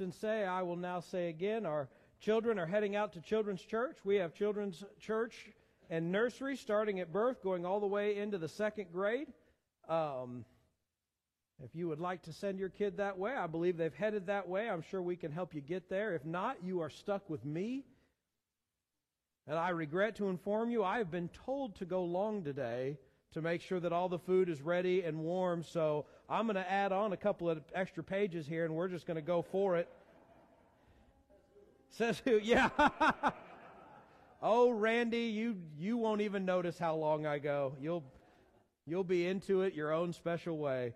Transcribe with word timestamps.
often 0.00 0.12
say, 0.12 0.46
I 0.46 0.62
will 0.62 0.76
now 0.76 1.00
say 1.00 1.28
again, 1.28 1.66
our 1.66 1.86
children 2.20 2.58
are 2.58 2.64
heading 2.64 2.96
out 2.96 3.12
to 3.12 3.20
children's 3.20 3.60
church. 3.60 3.98
We 4.02 4.16
have 4.16 4.32
children's 4.32 4.82
church 4.98 5.50
and 5.90 6.10
nursery 6.10 6.56
starting 6.56 7.00
at 7.00 7.12
birth, 7.12 7.42
going 7.42 7.66
all 7.66 7.80
the 7.80 7.86
way 7.86 8.16
into 8.16 8.38
the 8.38 8.48
second 8.48 8.86
grade. 8.94 9.26
Um, 9.90 10.46
if 11.62 11.74
you 11.74 11.86
would 11.88 12.00
like 12.00 12.22
to 12.22 12.32
send 12.32 12.58
your 12.58 12.70
kid 12.70 12.96
that 12.96 13.18
way, 13.18 13.32
I 13.32 13.46
believe 13.46 13.76
they've 13.76 13.92
headed 13.92 14.28
that 14.28 14.48
way. 14.48 14.70
I'm 14.70 14.80
sure 14.80 15.02
we 15.02 15.16
can 15.16 15.32
help 15.32 15.54
you 15.54 15.60
get 15.60 15.90
there. 15.90 16.14
If 16.14 16.24
not, 16.24 16.64
you 16.64 16.80
are 16.80 16.88
stuck 16.88 17.28
with 17.28 17.44
me. 17.44 17.84
And 19.46 19.58
I 19.58 19.68
regret 19.68 20.16
to 20.16 20.30
inform 20.30 20.70
you, 20.70 20.82
I 20.82 20.96
have 20.96 21.10
been 21.10 21.28
told 21.44 21.76
to 21.76 21.84
go 21.84 22.04
long 22.04 22.42
today 22.42 22.96
to 23.32 23.42
make 23.42 23.60
sure 23.60 23.78
that 23.80 23.92
all 23.92 24.08
the 24.08 24.18
food 24.18 24.48
is 24.48 24.60
ready 24.60 25.02
and 25.02 25.18
warm. 25.18 25.62
So 25.62 26.06
I'm 26.28 26.46
going 26.46 26.56
to 26.56 26.70
add 26.70 26.92
on 26.92 27.12
a 27.12 27.16
couple 27.16 27.48
of 27.48 27.62
extra 27.74 28.02
pages 28.02 28.46
here, 28.46 28.64
and 28.64 28.74
we're 28.74 28.88
just 28.88 29.06
going 29.06 29.16
to 29.16 29.22
go 29.22 29.42
for 29.42 29.76
it. 29.76 29.88
Says 31.90 32.22
who? 32.24 32.38
Yeah. 32.42 32.70
oh, 34.42 34.70
Randy, 34.70 35.24
you 35.24 35.56
you 35.78 35.96
won't 35.96 36.20
even 36.20 36.44
notice 36.44 36.78
how 36.78 36.94
long 36.94 37.26
I 37.26 37.38
go. 37.38 37.74
You'll 37.80 38.04
you'll 38.86 39.04
be 39.04 39.26
into 39.26 39.62
it 39.62 39.74
your 39.74 39.92
own 39.92 40.12
special 40.12 40.56
way. 40.56 40.94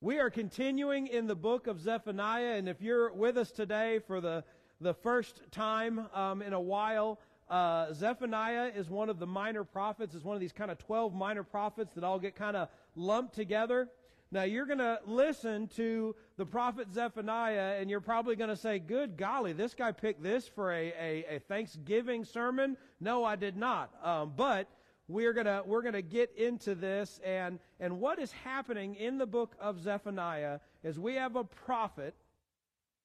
We 0.00 0.18
are 0.18 0.30
continuing 0.30 1.06
in 1.06 1.26
the 1.26 1.34
book 1.36 1.66
of 1.66 1.80
Zephaniah, 1.80 2.56
and 2.56 2.68
if 2.68 2.80
you're 2.80 3.12
with 3.12 3.36
us 3.36 3.50
today 3.50 4.00
for 4.06 4.20
the 4.20 4.44
the 4.80 4.94
first 4.94 5.42
time 5.52 6.08
um, 6.14 6.42
in 6.42 6.52
a 6.52 6.60
while, 6.60 7.20
uh, 7.48 7.92
Zephaniah 7.92 8.72
is 8.74 8.88
one 8.88 9.08
of 9.08 9.18
the 9.18 9.26
minor 9.26 9.62
prophets. 9.62 10.14
Is 10.14 10.24
one 10.24 10.34
of 10.34 10.40
these 10.40 10.52
kind 10.52 10.70
of 10.70 10.78
12 10.78 11.14
minor 11.14 11.44
prophets 11.44 11.94
that 11.94 12.04
all 12.04 12.18
get 12.18 12.34
kind 12.34 12.56
of 12.56 12.68
lumped 12.96 13.34
together. 13.34 13.88
Now, 14.32 14.44
you're 14.44 14.66
going 14.66 14.78
to 14.78 15.00
listen 15.06 15.66
to 15.76 16.14
the 16.36 16.46
prophet 16.46 16.92
Zephaniah, 16.92 17.78
and 17.80 17.90
you're 17.90 18.00
probably 18.00 18.36
going 18.36 18.50
to 18.50 18.56
say, 18.56 18.78
Good 18.78 19.16
golly, 19.16 19.52
this 19.52 19.74
guy 19.74 19.90
picked 19.90 20.22
this 20.22 20.46
for 20.46 20.72
a, 20.72 20.92
a, 21.00 21.36
a 21.36 21.38
Thanksgiving 21.40 22.24
sermon. 22.24 22.76
No, 23.00 23.24
I 23.24 23.36
did 23.36 23.56
not. 23.56 23.90
Um, 24.04 24.32
but 24.36 24.68
we're 25.08 25.32
gonna 25.32 25.62
we're 25.66 25.82
gonna 25.82 26.02
get 26.02 26.30
into 26.36 26.76
this 26.76 27.18
and 27.24 27.58
and 27.80 27.98
what 27.98 28.20
is 28.20 28.30
happening 28.30 28.94
in 28.94 29.18
the 29.18 29.26
book 29.26 29.56
of 29.58 29.82
Zephaniah 29.82 30.60
is 30.84 31.00
we 31.00 31.16
have 31.16 31.34
a 31.34 31.42
prophet 31.42 32.14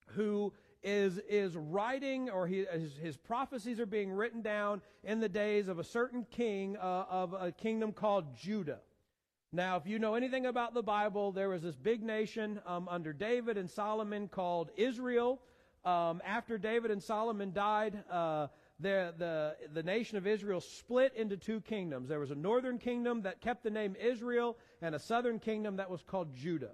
who 0.09 0.53
is, 0.83 1.17
is 1.27 1.57
writing, 1.57 2.29
or 2.29 2.45
he, 2.45 2.65
his, 2.71 2.95
his, 2.97 3.17
prophecies 3.17 3.79
are 3.79 3.87
being 3.87 4.11
written 4.11 4.43
down 4.43 4.81
in 5.03 5.19
the 5.19 5.27
days 5.27 5.67
of 5.67 5.79
a 5.79 5.83
certain 5.83 6.25
king 6.29 6.77
uh, 6.77 7.05
of 7.09 7.33
a 7.33 7.51
kingdom 7.51 7.91
called 7.91 8.37
Judah. 8.37 8.79
Now, 9.55 9.77
if 9.77 9.87
you 9.87 9.99
know 9.99 10.15
anything 10.15 10.45
about 10.45 10.73
the 10.73 10.83
Bible, 10.83 11.31
there 11.31 11.47
was 11.47 11.61
this 11.61 11.77
big 11.77 12.03
nation 12.03 12.59
um, 12.67 12.89
under 12.89 13.13
David 13.13 13.57
and 13.57 13.69
Solomon 13.69 14.27
called 14.27 14.69
Israel. 14.75 15.39
Um, 15.85 16.21
after 16.25 16.57
David 16.57 16.91
and 16.91 17.01
Solomon 17.01 17.53
died, 17.53 18.03
uh, 18.11 18.47
the, 18.81 19.13
the, 19.17 19.55
the 19.73 19.81
nation 19.81 20.17
of 20.17 20.27
Israel 20.27 20.59
split 20.59 21.13
into 21.15 21.37
two 21.37 21.61
kingdoms. 21.61 22.09
There 22.09 22.19
was 22.19 22.31
a 22.31 22.35
northern 22.35 22.77
kingdom 22.77 23.21
that 23.21 23.39
kept 23.39 23.63
the 23.63 23.69
name 23.69 23.95
Israel, 23.97 24.57
and 24.81 24.93
a 24.93 24.99
southern 24.99 25.39
kingdom 25.39 25.77
that 25.77 25.89
was 25.89 26.03
called 26.03 26.35
Judah. 26.35 26.71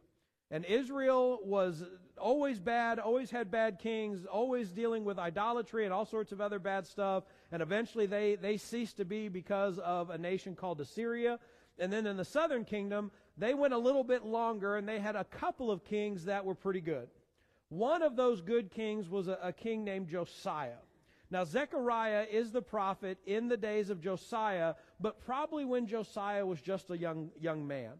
And 0.49 0.65
Israel 0.65 1.39
was 1.43 1.83
always 2.17 2.59
bad, 2.59 2.97
always 2.97 3.29
had 3.29 3.51
bad 3.51 3.77
kings, 3.77 4.25
always 4.25 4.71
dealing 4.71 5.05
with 5.05 5.19
idolatry 5.19 5.85
and 5.85 5.93
all 5.93 6.05
sorts 6.05 6.31
of 6.31 6.41
other 6.41 6.57
bad 6.57 6.87
stuff. 6.87 7.25
And 7.51 7.61
eventually 7.61 8.07
they, 8.07 8.35
they 8.35 8.57
ceased 8.57 8.97
to 8.97 9.05
be 9.05 9.29
because 9.29 9.77
of 9.77 10.09
a 10.09 10.17
nation 10.17 10.55
called 10.55 10.81
Assyria. 10.81 11.37
And 11.81 11.91
then 11.91 12.05
in 12.05 12.15
the 12.15 12.23
southern 12.23 12.63
kingdom, 12.63 13.11
they 13.37 13.55
went 13.55 13.73
a 13.73 13.77
little 13.77 14.03
bit 14.03 14.23
longer 14.23 14.77
and 14.77 14.87
they 14.87 14.99
had 14.99 15.15
a 15.15 15.23
couple 15.23 15.71
of 15.71 15.83
kings 15.83 16.25
that 16.25 16.45
were 16.45 16.53
pretty 16.53 16.79
good. 16.79 17.09
One 17.69 18.03
of 18.03 18.15
those 18.15 18.39
good 18.39 18.69
kings 18.69 19.09
was 19.09 19.27
a, 19.27 19.39
a 19.41 19.51
king 19.51 19.83
named 19.83 20.07
Josiah. 20.07 20.77
Now, 21.31 21.43
Zechariah 21.43 22.27
is 22.29 22.51
the 22.51 22.61
prophet 22.61 23.17
in 23.25 23.47
the 23.47 23.57
days 23.57 23.89
of 23.89 23.99
Josiah, 23.99 24.75
but 24.99 25.25
probably 25.25 25.65
when 25.65 25.87
Josiah 25.87 26.45
was 26.45 26.61
just 26.61 26.91
a 26.91 26.97
young, 26.97 27.31
young 27.39 27.65
man. 27.65 27.93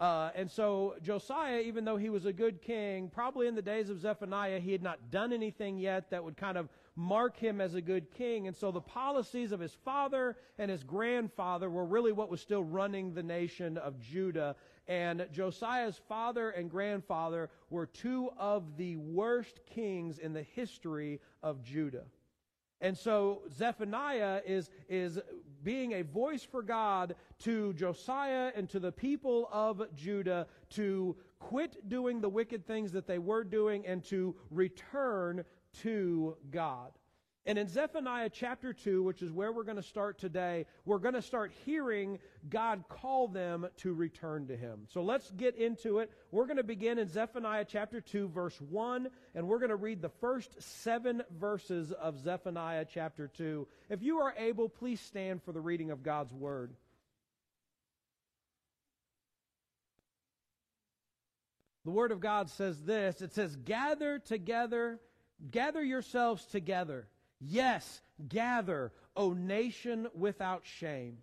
Uh, 0.00 0.30
and 0.34 0.50
so 0.50 0.94
Josiah, 1.02 1.60
even 1.60 1.84
though 1.84 1.98
he 1.98 2.08
was 2.08 2.24
a 2.24 2.32
good 2.32 2.62
king, 2.62 3.10
probably 3.10 3.46
in 3.46 3.54
the 3.54 3.60
days 3.60 3.90
of 3.90 4.00
Zephaniah, 4.00 4.58
he 4.58 4.72
had 4.72 4.82
not 4.82 5.10
done 5.10 5.30
anything 5.30 5.76
yet 5.76 6.10
that 6.10 6.24
would 6.24 6.38
kind 6.38 6.56
of 6.56 6.70
mark 6.96 7.36
him 7.36 7.60
as 7.60 7.74
a 7.74 7.82
good 7.82 8.10
king. 8.10 8.46
And 8.46 8.56
so 8.56 8.72
the 8.72 8.80
policies 8.80 9.52
of 9.52 9.60
his 9.60 9.74
father 9.84 10.38
and 10.58 10.70
his 10.70 10.82
grandfather 10.82 11.68
were 11.68 11.84
really 11.84 12.12
what 12.12 12.30
was 12.30 12.40
still 12.40 12.64
running 12.64 13.12
the 13.12 13.22
nation 13.22 13.76
of 13.76 14.00
Judah. 14.00 14.56
And 14.88 15.26
Josiah's 15.32 16.00
father 16.08 16.48
and 16.48 16.70
grandfather 16.70 17.50
were 17.68 17.84
two 17.84 18.30
of 18.38 18.78
the 18.78 18.96
worst 18.96 19.60
kings 19.66 20.18
in 20.18 20.32
the 20.32 20.42
history 20.42 21.20
of 21.42 21.62
Judah. 21.62 22.04
And 22.80 22.96
so 22.96 23.42
Zephaniah 23.52 24.40
is, 24.46 24.70
is 24.88 25.18
being 25.62 25.92
a 25.92 26.02
voice 26.02 26.42
for 26.42 26.62
God 26.62 27.14
to 27.40 27.72
Josiah 27.74 28.52
and 28.54 28.68
to 28.70 28.80
the 28.80 28.92
people 28.92 29.48
of 29.52 29.82
Judah 29.94 30.46
to 30.70 31.16
quit 31.38 31.88
doing 31.88 32.20
the 32.20 32.28
wicked 32.28 32.66
things 32.66 32.92
that 32.92 33.06
they 33.06 33.18
were 33.18 33.44
doing 33.44 33.86
and 33.86 34.04
to 34.04 34.34
return 34.50 35.44
to 35.82 36.36
God. 36.50 36.92
And 37.46 37.58
in 37.58 37.68
Zephaniah 37.68 38.28
chapter 38.30 38.74
2, 38.74 39.02
which 39.02 39.22
is 39.22 39.32
where 39.32 39.50
we're 39.50 39.64
going 39.64 39.76
to 39.76 39.82
start 39.82 40.18
today, 40.18 40.66
we're 40.84 40.98
going 40.98 41.14
to 41.14 41.22
start 41.22 41.52
hearing 41.64 42.18
God 42.50 42.84
call 42.88 43.28
them 43.28 43.66
to 43.78 43.94
return 43.94 44.48
to 44.48 44.56
Him. 44.56 44.80
So 44.88 45.02
let's 45.02 45.30
get 45.30 45.56
into 45.56 46.00
it. 46.00 46.10
We're 46.30 46.44
going 46.44 46.58
to 46.58 46.62
begin 46.62 46.98
in 46.98 47.08
Zephaniah 47.08 47.64
chapter 47.66 48.02
2, 48.02 48.28
verse 48.28 48.60
1, 48.60 49.08
and 49.34 49.48
we're 49.48 49.58
going 49.58 49.70
to 49.70 49.76
read 49.76 50.02
the 50.02 50.10
first 50.20 50.60
seven 50.60 51.22
verses 51.38 51.92
of 51.92 52.22
Zephaniah 52.22 52.84
chapter 52.84 53.28
2. 53.28 53.66
If 53.88 54.02
you 54.02 54.18
are 54.18 54.34
able, 54.36 54.68
please 54.68 55.00
stand 55.00 55.42
for 55.42 55.52
the 55.52 55.62
reading 55.62 55.90
of 55.90 56.02
God's 56.02 56.34
Word. 56.34 56.74
The 61.86 61.90
Word 61.90 62.12
of 62.12 62.20
God 62.20 62.50
says 62.50 62.82
this 62.82 63.22
it 63.22 63.32
says, 63.32 63.56
Gather 63.56 64.18
together, 64.18 65.00
gather 65.50 65.82
yourselves 65.82 66.44
together 66.44 67.08
Yes, 67.40 68.02
gather, 68.28 68.92
O 69.16 69.32
nation 69.32 70.08
without 70.14 70.66
shame. 70.66 71.18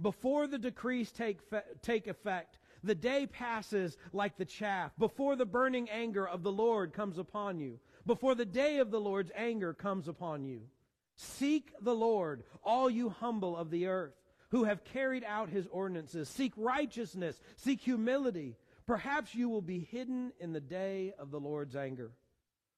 Before 0.00 0.46
the 0.46 0.58
decrees 0.58 1.10
take, 1.10 1.38
take 1.80 2.06
effect, 2.06 2.58
the 2.82 2.94
day 2.94 3.26
passes 3.26 3.96
like 4.12 4.36
the 4.36 4.44
chaff, 4.44 4.92
before 4.98 5.36
the 5.36 5.46
burning 5.46 5.88
anger 5.88 6.28
of 6.28 6.42
the 6.42 6.52
Lord 6.52 6.92
comes 6.92 7.16
upon 7.16 7.58
you, 7.58 7.78
before 8.04 8.34
the 8.34 8.44
day 8.44 8.78
of 8.78 8.90
the 8.90 9.00
Lord's 9.00 9.30
anger 9.34 9.72
comes 9.72 10.06
upon 10.06 10.44
you. 10.44 10.62
Seek 11.16 11.72
the 11.80 11.94
Lord, 11.94 12.44
all 12.62 12.90
you 12.90 13.08
humble 13.08 13.56
of 13.56 13.70
the 13.70 13.86
earth, 13.86 14.14
who 14.50 14.64
have 14.64 14.84
carried 14.84 15.24
out 15.24 15.48
his 15.48 15.66
ordinances. 15.68 16.28
Seek 16.28 16.52
righteousness, 16.56 17.40
seek 17.56 17.80
humility. 17.80 18.56
Perhaps 18.86 19.34
you 19.34 19.48
will 19.48 19.62
be 19.62 19.78
hidden 19.78 20.32
in 20.38 20.52
the 20.52 20.60
day 20.60 21.14
of 21.18 21.30
the 21.30 21.40
Lord's 21.40 21.74
anger. 21.74 22.10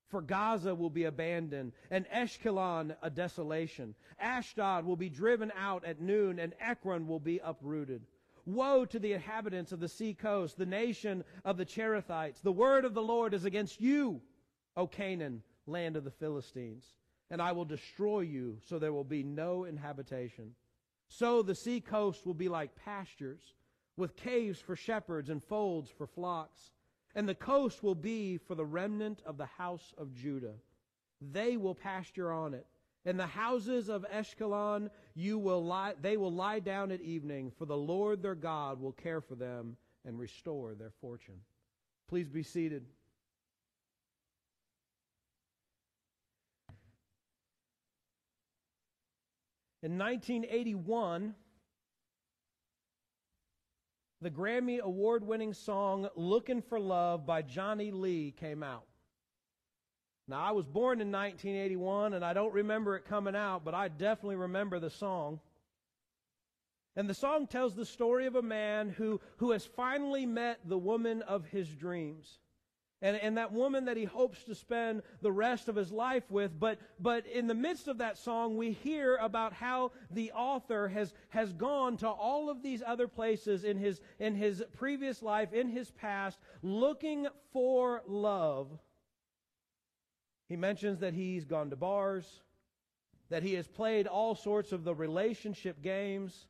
For 0.09 0.21
Gaza 0.21 0.75
will 0.75 0.91
be 0.91 1.05
abandoned, 1.05 1.72
and 1.91 2.06
Ashkelon 2.11 2.97
a 3.03 3.11
desolation. 3.11 3.94
Ashdod 4.21 4.84
will 4.84 4.97
be 4.97 5.09
driven 5.09 5.53
out 5.56 5.84
at 5.84 6.00
noon, 6.00 6.39
and 6.39 6.55
Ekron 6.61 7.09
will 7.09 7.19
be 7.19 7.41
uprooted. 7.43 8.06
Woe 8.44 8.84
to 8.84 9.00
the 9.00 9.12
inhabitants 9.12 9.72
of 9.72 9.81
the 9.81 9.89
sea 9.89 10.15
coast, 10.15 10.56
the 10.56 10.67
nation 10.67 11.25
of 11.44 11.56
the 11.56 11.67
Cherethites. 11.67 12.41
The 12.41 12.53
word 12.53 12.84
of 12.84 12.94
the 12.94 13.03
Lord 13.03 13.34
is 13.34 13.44
against 13.44 13.81
you, 13.81 14.21
O 14.77 14.87
Canaan, 14.87 15.43
land 15.67 15.97
of 15.97 16.05
the 16.05 16.12
Philistines. 16.12 16.94
And 17.28 17.43
I 17.43 17.50
will 17.50 17.65
destroy 17.65 18.21
you, 18.21 18.59
so 18.62 18.79
there 18.79 18.93
will 18.93 19.02
be 19.02 19.25
no 19.25 19.64
inhabitation. 19.64 20.55
So 21.09 21.43
the 21.43 21.56
sea 21.56 21.81
coast 21.81 22.25
will 22.25 22.35
be 22.35 22.49
like 22.49 22.76
pastures, 22.76 23.55
with 23.97 24.14
caves 24.14 24.61
for 24.61 24.76
shepherds 24.76 25.31
and 25.31 25.43
folds 25.43 25.91
for 25.91 26.06
flocks 26.06 26.70
and 27.16 27.26
the 27.26 27.34
coast 27.34 27.82
will 27.82 27.94
be 27.94 28.36
for 28.36 28.54
the 28.54 28.64
remnant 28.64 29.22
of 29.24 29.38
the 29.38 29.46
house 29.46 29.94
of 29.96 30.14
Judah. 30.14 30.52
They 31.32 31.56
will 31.56 31.74
pasture 31.74 32.30
on 32.30 32.52
it. 32.52 32.66
In 33.06 33.16
the 33.16 33.26
houses 33.26 33.88
of 33.88 34.04
Ashkelon, 34.12 34.90
you 35.14 35.38
will 35.38 35.64
lie, 35.64 35.94
they 36.02 36.18
will 36.18 36.32
lie 36.32 36.58
down 36.60 36.92
at 36.92 37.00
evening, 37.00 37.52
for 37.56 37.64
the 37.64 37.76
Lord 37.76 38.22
their 38.22 38.34
God 38.34 38.80
will 38.80 38.92
care 38.92 39.22
for 39.22 39.34
them 39.34 39.78
and 40.04 40.18
restore 40.18 40.74
their 40.74 40.92
fortune. 41.00 41.40
Please 42.06 42.28
be 42.28 42.42
seated. 42.42 42.84
In 49.82 49.96
1981, 49.96 51.34
the 54.26 54.31
Grammy 54.32 54.81
award 54.81 55.25
winning 55.25 55.55
song 55.55 56.08
Looking 56.17 56.61
for 56.61 56.81
Love 56.81 57.25
by 57.25 57.43
Johnny 57.43 57.93
Lee 57.93 58.34
came 58.37 58.64
out. 58.64 58.82
Now, 60.26 60.43
I 60.43 60.50
was 60.50 60.67
born 60.67 61.00
in 61.00 61.12
1981 61.12 62.12
and 62.12 62.25
I 62.25 62.32
don't 62.32 62.52
remember 62.52 62.96
it 62.96 63.05
coming 63.05 63.37
out, 63.37 63.64
but 63.64 63.73
I 63.73 63.87
definitely 63.87 64.34
remember 64.34 64.81
the 64.81 64.90
song. 64.90 65.38
And 66.96 67.08
the 67.08 67.14
song 67.14 67.46
tells 67.46 67.76
the 67.76 67.87
story 67.87 68.26
of 68.26 68.34
a 68.34 68.43
man 68.43 68.88
who, 68.88 69.20
who 69.37 69.52
has 69.52 69.64
finally 69.64 70.26
met 70.26 70.58
the 70.64 70.76
woman 70.76 71.23
of 71.23 71.46
his 71.46 71.69
dreams. 71.69 72.40
And, 73.02 73.16
and 73.16 73.37
that 73.37 73.52
woman 73.52 73.84
that 73.84 73.96
he 73.96 74.04
hopes 74.04 74.43
to 74.44 74.54
spend 74.54 75.02
the 75.20 75.32
rest 75.32 75.69
of 75.69 75.76
his 75.76 75.93
life 75.93 76.31
with. 76.31 76.58
But, 76.58 76.78
but 76.98 77.26
in 77.26 77.46
the 77.46 77.54
midst 77.54 77.88
of 77.88 77.98
that 77.98 78.16
song, 78.16 78.56
we 78.56 78.72
hear 78.72 79.16
about 79.16 79.52
how 79.52 79.93
the 80.10 80.32
author 80.32 80.88
has, 80.88 81.12
has 81.28 81.52
gone 81.52 81.98
to 81.98 82.08
all 82.08 82.48
of 82.48 82.62
these 82.62 82.82
other 82.84 83.06
places 83.06 83.64
in 83.64 83.76
his, 83.76 84.00
in 84.19 84.34
his 84.34 84.62
previous 84.76 85.22
life, 85.22 85.52
in 85.52 85.69
his 85.69 85.90
past, 85.90 86.38
looking 86.62 87.26
for 87.52 88.02
love. 88.06 88.70
He 90.49 90.56
mentions 90.56 91.00
that 91.00 91.12
he's 91.12 91.44
gone 91.44 91.70
to 91.70 91.76
bars, 91.76 92.40
that 93.28 93.42
he 93.42 93.54
has 93.54 93.66
played 93.66 94.06
all 94.06 94.34
sorts 94.34 94.72
of 94.72 94.84
the 94.84 94.94
relationship 94.94 95.82
games 95.82 96.46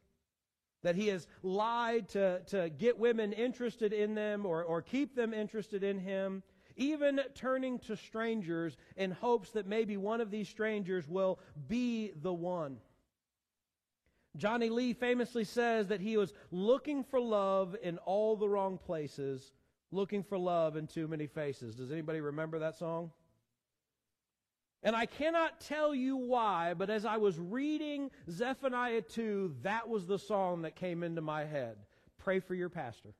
that 0.87 0.95
he 0.95 1.09
has 1.09 1.27
lied 1.43 2.09
to, 2.09 2.41
to 2.47 2.71
get 2.71 2.97
women 2.97 3.33
interested 3.33 3.93
in 3.93 4.15
them 4.15 4.47
or, 4.47 4.63
or 4.63 4.81
keep 4.81 5.17
them 5.17 5.35
interested 5.35 5.83
in 5.83 5.99
him, 5.99 6.45
even 6.77 7.19
turning 7.35 7.81
to 7.81 7.97
strangers 7.97 8.77
in 8.97 9.11
hopes 9.11 9.51
that 9.51 9.67
maybe 9.67 9.97
one 9.97 10.21
of 10.21 10.31
these 10.31 10.49
strangers 10.49 11.09
will 11.09 11.41
be 11.67 12.13
the 12.23 12.33
one. 12.33 12.77
Johnny 14.37 14.69
Lee 14.69 14.93
famously 14.93 15.43
says 15.43 15.89
that 15.89 16.01
he 16.01 16.17
was 16.17 16.33
looking 16.53 17.03
for 17.03 17.19
love 17.19 17.75
in 17.83 17.99
all 17.99 18.37
the 18.37 18.49
wrong 18.49 18.79
places, 18.79 19.51
looking 19.91 20.23
for 20.23 20.39
love 20.39 20.77
in 20.77 20.87
too 20.87 21.09
many 21.09 21.27
faces. 21.27 21.75
Does 21.75 21.91
anybody 21.91 22.21
remember 22.21 22.61
that 22.61 22.77
song? 22.77 23.11
And 24.87 24.95
I 24.95 25.07
cannot 25.07 25.61
tell 25.63 25.93
you 25.93 26.17
why, 26.17 26.75
but 26.75 26.91
as 26.91 27.05
I 27.05 27.17
was 27.17 27.37
reading 27.41 28.09
Zephaniah 28.31 29.03
2, 29.03 29.57
that 29.63 29.89
was 29.89 30.07
the 30.07 30.17
song 30.17 30.63
that 30.63 30.77
came 30.77 31.03
into 31.03 31.21
my 31.21 31.45
head. 31.45 31.75
Pray 32.19 32.39
for 32.39 32.55
your 32.55 32.69
pastor. 32.69 33.13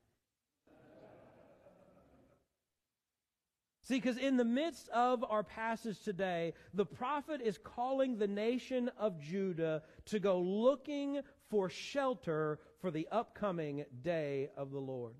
See, 3.81 3.95
because 3.95 4.15
in 4.17 4.37
the 4.37 4.45
midst 4.45 4.87
of 4.89 5.25
our 5.29 5.43
passage 5.43 6.01
today, 6.01 6.53
the 6.73 6.85
prophet 6.85 7.41
is 7.43 7.57
calling 7.57 8.17
the 8.17 8.29
nation 8.29 8.89
of 8.97 9.19
Judah 9.19 9.83
to 10.05 10.19
go 10.19 10.39
looking 10.39 11.19
for 11.49 11.69
shelter 11.69 12.59
for 12.79 12.91
the 12.91 13.09
upcoming 13.11 13.83
day 14.01 14.51
of 14.55 14.71
the 14.71 14.79
Lord. 14.79 15.15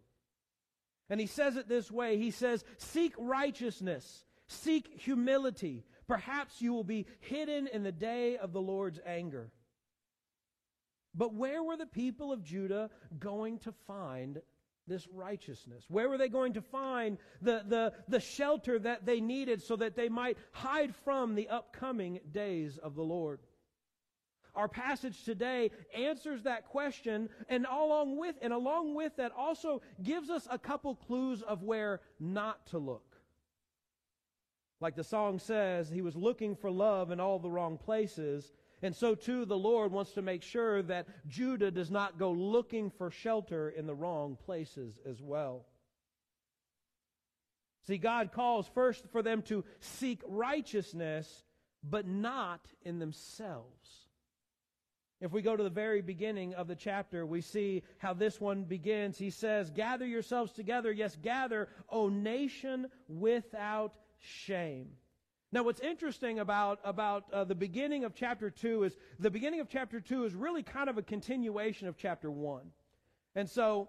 And 1.09 1.19
he 1.19 1.27
says 1.27 1.57
it 1.57 1.67
this 1.67 1.91
way 1.91 2.17
He 2.17 2.31
says, 2.31 2.63
Seek 2.77 3.13
righteousness, 3.17 4.23
seek 4.47 5.01
humility, 5.01 5.83
Perhaps 6.07 6.61
you 6.61 6.73
will 6.73 6.83
be 6.83 7.05
hidden 7.19 7.67
in 7.67 7.83
the 7.83 7.91
day 7.91 8.37
of 8.37 8.53
the 8.53 8.61
Lord's 8.61 8.99
anger. 9.05 9.51
But 11.13 11.33
where 11.33 11.63
were 11.63 11.77
the 11.77 11.85
people 11.85 12.31
of 12.31 12.43
Judah 12.43 12.89
going 13.19 13.59
to 13.59 13.71
find 13.87 14.41
this 14.87 15.07
righteousness? 15.11 15.83
Where 15.89 16.07
were 16.07 16.17
they 16.17 16.29
going 16.29 16.53
to 16.53 16.61
find 16.61 17.17
the, 17.41 17.63
the, 17.67 17.93
the 18.07 18.19
shelter 18.19 18.79
that 18.79 19.05
they 19.05 19.19
needed 19.19 19.61
so 19.61 19.75
that 19.75 19.95
they 19.95 20.09
might 20.09 20.37
hide 20.51 20.95
from 21.03 21.35
the 21.35 21.49
upcoming 21.49 22.19
days 22.31 22.77
of 22.77 22.95
the 22.95 23.03
Lord? 23.03 23.39
Our 24.55 24.67
passage 24.67 25.23
today 25.23 25.69
answers 25.95 26.43
that 26.43 26.65
question 26.65 27.29
and 27.47 27.67
along 27.69 28.17
with 28.17 28.35
and 28.41 28.51
along 28.51 28.95
with 28.95 29.15
that 29.17 29.31
also 29.37 29.83
gives 30.01 30.31
us 30.31 30.47
a 30.49 30.57
couple 30.57 30.95
clues 30.95 31.43
of 31.43 31.61
where 31.61 32.01
not 32.19 32.65
to 32.67 32.79
look. 32.79 33.06
Like 34.79 34.95
the 34.95 35.03
song 35.03 35.39
says, 35.39 35.89
he 35.89 36.01
was 36.01 36.15
looking 36.15 36.55
for 36.55 36.69
love 36.69 37.11
in 37.11 37.19
all 37.19 37.39
the 37.39 37.49
wrong 37.49 37.77
places. 37.77 38.51
And 38.81 38.95
so 38.95 39.15
too, 39.15 39.45
the 39.45 39.57
Lord 39.57 39.91
wants 39.91 40.11
to 40.11 40.21
make 40.21 40.43
sure 40.43 40.83
that 40.83 41.07
Judah 41.27 41.71
does 41.71 41.89
not 41.89 42.19
go 42.19 42.31
looking 42.31 42.91
for 42.91 43.09
shelter 43.09 43.69
in 43.69 43.87
the 43.87 43.95
wrong 43.95 44.37
places 44.45 44.99
as 45.05 45.21
well. 45.21 45.65
See, 47.87 47.97
God 47.97 48.31
calls 48.31 48.67
first 48.67 49.05
for 49.11 49.23
them 49.23 49.41
to 49.43 49.63
seek 49.79 50.21
righteousness, 50.27 51.45
but 51.83 52.05
not 52.05 52.61
in 52.83 52.99
themselves. 52.99 54.07
If 55.19 55.31
we 55.31 55.41
go 55.41 55.55
to 55.55 55.63
the 55.63 55.69
very 55.71 56.01
beginning 56.01 56.53
of 56.53 56.67
the 56.67 56.75
chapter, 56.75 57.25
we 57.25 57.41
see 57.41 57.81
how 57.97 58.13
this 58.13 58.39
one 58.39 58.65
begins. 58.65 59.17
He 59.17 59.31
says, 59.31 59.71
Gather 59.71 60.05
yourselves 60.05 60.51
together, 60.51 60.91
yes, 60.91 61.15
gather, 61.15 61.69
O 61.89 62.09
nation 62.09 62.87
without 63.07 63.95
shame. 64.19 64.89
Now, 65.51 65.63
what's 65.63 65.79
interesting 65.79 66.39
about, 66.39 66.79
about 66.83 67.25
uh, 67.31 67.45
the 67.45 67.55
beginning 67.55 68.03
of 68.03 68.13
chapter 68.13 68.49
2 68.49 68.83
is 68.83 68.97
the 69.17 69.31
beginning 69.31 69.61
of 69.61 69.69
chapter 69.69 70.01
2 70.01 70.25
is 70.25 70.35
really 70.35 70.61
kind 70.61 70.89
of 70.89 70.97
a 70.97 71.01
continuation 71.01 71.87
of 71.87 71.97
chapter 71.97 72.29
1. 72.29 72.63
And 73.35 73.49
so, 73.49 73.87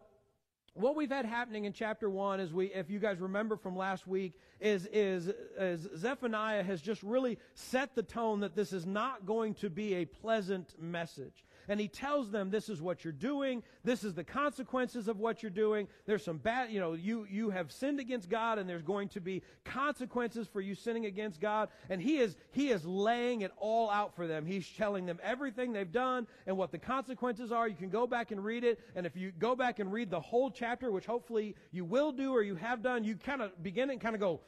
what 0.75 0.95
we've 0.95 1.11
had 1.11 1.25
happening 1.25 1.65
in 1.65 1.73
chapter 1.73 2.09
1 2.09 2.39
is 2.39 2.53
we, 2.53 2.67
if 2.67 2.89
you 2.89 3.01
guys 3.01 3.19
remember 3.19 3.57
from 3.57 3.77
last 3.77 4.07
week, 4.07 4.35
is, 4.61 4.87
is, 4.93 5.29
is 5.59 5.89
Zephaniah 5.97 6.63
has 6.63 6.81
just 6.81 7.03
really 7.03 7.39
set 7.55 7.97
the 7.97 8.03
tone 8.05 8.41
that 8.41 8.55
this 8.55 8.73
is 8.73 8.87
not 8.87 9.27
going 9.27 9.55
to 9.55 9.69
be 9.69 9.95
a 9.95 10.05
pleasant 10.05 10.81
message 10.81 11.45
and 11.69 11.79
he 11.79 11.89
tells 11.89 12.31
them 12.31 12.51
this 12.51 12.69
is 12.69 12.81
what 12.81 13.05
you're 13.05 13.13
doing, 13.13 13.63
this 13.85 14.05
is 14.05 14.15
the 14.15 14.25
consequences 14.25 15.07
of 15.09 15.19
what 15.19 15.43
you're 15.43 15.51
doing. 15.51 15.87
There's 16.07 16.25
some 16.25 16.39
bad, 16.39 16.71
you 16.71 16.81
know, 16.81 16.95
you, 16.95 17.27
you 17.31 17.51
have 17.51 17.71
sinned 17.71 18.01
against 18.01 18.29
God 18.29 18.59
and 18.59 18.69
there's 18.69 18.83
going 18.83 19.09
to 19.11 19.21
be 19.21 19.43
consequences 19.65 20.49
for 20.49 20.61
you 20.61 20.75
sinning 20.75 21.07
against 21.07 21.41
God. 21.41 21.69
And 21.91 22.01
he 22.01 22.19
is, 22.19 22.37
he 22.53 22.71
is 22.71 22.85
laying 22.85 23.43
it 23.43 23.53
all 23.59 23.91
out 23.91 24.17
for 24.17 24.27
them. 24.27 24.47
He's 24.47 24.69
telling 24.69 25.07
them 25.07 25.19
everything 25.23 25.73
they've 25.73 25.91
done 25.91 26.27
and 26.47 26.57
what 26.57 26.73
the 26.73 26.79
consequences 26.79 27.53
are. 27.53 27.69
You 27.69 27.77
can 27.77 27.91
go 27.91 28.07
back 28.07 28.31
and 28.31 28.43
read 28.43 28.65
it. 28.65 28.81
And 28.95 29.07
if 29.07 29.17
you 29.17 29.33
go 29.39 29.55
back 29.55 29.79
and 29.79 29.93
read 29.93 30.11
the 30.11 30.21
whole 30.21 30.51
chapter, 30.51 30.91
which 30.91 31.07
hopefully 31.07 31.55
you 31.71 31.85
will 31.85 32.13
do 32.13 32.33
or 32.33 32.43
you 32.43 32.57
have 32.57 32.83
done, 32.83 33.05
you 33.05 33.17
kind 33.17 33.43
of 33.43 33.63
begin 33.63 33.91
and 33.91 34.01
kind 34.01 34.15
of 34.15 34.21
go, 34.21 34.41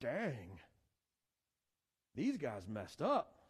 dang, 0.00 0.58
these 2.14 2.36
guys 2.36 2.66
messed 2.68 3.02
up. 3.02 3.41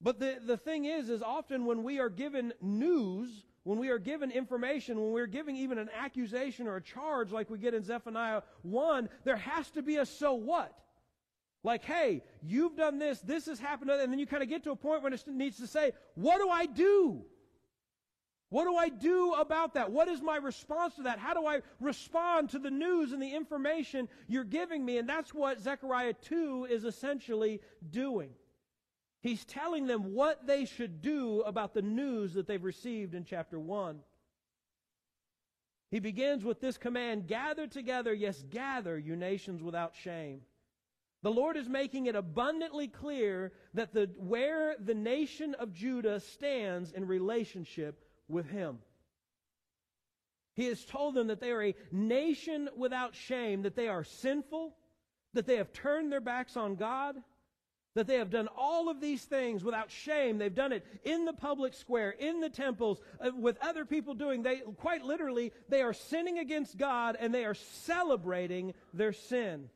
But 0.00 0.20
the, 0.20 0.38
the 0.44 0.56
thing 0.56 0.84
is, 0.84 1.10
is 1.10 1.22
often 1.22 1.64
when 1.64 1.82
we 1.82 1.98
are 1.98 2.08
given 2.08 2.52
news, 2.60 3.44
when 3.64 3.78
we 3.78 3.88
are 3.88 3.98
given 3.98 4.30
information, 4.30 5.00
when 5.00 5.12
we're 5.12 5.26
giving 5.26 5.56
even 5.56 5.78
an 5.78 5.90
accusation 5.96 6.68
or 6.68 6.76
a 6.76 6.82
charge 6.82 7.32
like 7.32 7.50
we 7.50 7.58
get 7.58 7.74
in 7.74 7.82
Zephaniah 7.82 8.42
1, 8.62 9.08
there 9.24 9.36
has 9.36 9.70
to 9.72 9.82
be 9.82 9.96
a 9.96 10.06
so 10.06 10.34
what. 10.34 10.72
Like, 11.64 11.84
hey, 11.84 12.22
you've 12.42 12.76
done 12.76 12.98
this, 12.98 13.18
this 13.20 13.46
has 13.46 13.58
happened, 13.58 13.90
and 13.90 14.12
then 14.12 14.18
you 14.18 14.26
kind 14.26 14.44
of 14.44 14.48
get 14.48 14.62
to 14.64 14.70
a 14.70 14.76
point 14.76 15.02
when 15.02 15.12
it 15.12 15.22
needs 15.26 15.58
to 15.58 15.66
say, 15.66 15.92
what 16.14 16.38
do 16.38 16.48
I 16.48 16.66
do? 16.66 17.24
What 18.50 18.64
do 18.64 18.76
I 18.76 18.88
do 18.88 19.34
about 19.34 19.74
that? 19.74 19.90
What 19.90 20.08
is 20.08 20.22
my 20.22 20.36
response 20.36 20.94
to 20.94 21.02
that? 21.02 21.18
How 21.18 21.34
do 21.34 21.44
I 21.44 21.60
respond 21.80 22.50
to 22.50 22.58
the 22.58 22.70
news 22.70 23.12
and 23.12 23.20
the 23.20 23.34
information 23.34 24.08
you're 24.26 24.44
giving 24.44 24.84
me? 24.84 24.96
And 24.96 25.08
that's 25.08 25.34
what 25.34 25.60
Zechariah 25.60 26.14
2 26.14 26.68
is 26.70 26.84
essentially 26.84 27.60
doing. 27.90 28.30
He's 29.20 29.44
telling 29.44 29.86
them 29.86 30.14
what 30.14 30.46
they 30.46 30.64
should 30.64 31.00
do 31.00 31.40
about 31.42 31.74
the 31.74 31.82
news 31.82 32.34
that 32.34 32.46
they've 32.46 32.62
received 32.62 33.14
in 33.14 33.24
chapter 33.24 33.58
1. 33.58 33.98
He 35.90 36.00
begins 36.00 36.44
with 36.44 36.60
this 36.60 36.78
command 36.78 37.26
Gather 37.26 37.66
together, 37.66 38.12
yes, 38.12 38.44
gather, 38.50 38.98
you 38.98 39.16
nations 39.16 39.62
without 39.62 39.94
shame. 39.94 40.42
The 41.22 41.32
Lord 41.32 41.56
is 41.56 41.68
making 41.68 42.06
it 42.06 42.14
abundantly 42.14 42.86
clear 42.86 43.52
that 43.74 43.92
the, 43.92 44.08
where 44.18 44.76
the 44.78 44.94
nation 44.94 45.54
of 45.54 45.72
Judah 45.72 46.20
stands 46.20 46.92
in 46.92 47.06
relationship 47.06 48.04
with 48.28 48.48
Him. 48.48 48.78
He 50.54 50.66
has 50.66 50.84
told 50.84 51.14
them 51.14 51.28
that 51.28 51.40
they 51.40 51.50
are 51.50 51.64
a 51.64 51.74
nation 51.90 52.68
without 52.76 53.14
shame, 53.14 53.62
that 53.62 53.74
they 53.74 53.88
are 53.88 54.04
sinful, 54.04 54.76
that 55.34 55.46
they 55.46 55.56
have 55.56 55.72
turned 55.72 56.12
their 56.12 56.20
backs 56.20 56.56
on 56.56 56.76
God, 56.76 57.16
that 57.98 58.06
they 58.06 58.18
have 58.18 58.30
done 58.30 58.48
all 58.56 58.88
of 58.88 59.00
these 59.00 59.24
things 59.24 59.64
without 59.64 59.90
shame. 59.90 60.38
They've 60.38 60.54
done 60.54 60.72
it 60.72 60.86
in 61.02 61.24
the 61.24 61.32
public 61.32 61.74
square, 61.74 62.10
in 62.10 62.40
the 62.40 62.48
temples, 62.48 63.00
uh, 63.20 63.32
with 63.36 63.58
other 63.60 63.84
people 63.84 64.14
doing. 64.14 64.44
They 64.44 64.58
quite 64.76 65.02
literally 65.02 65.52
they 65.68 65.82
are 65.82 65.92
sinning 65.92 66.38
against 66.38 66.78
God 66.78 67.16
and 67.18 67.34
they 67.34 67.44
are 67.44 67.54
celebrating 67.54 68.74
their 68.94 69.12
sin. 69.12 69.68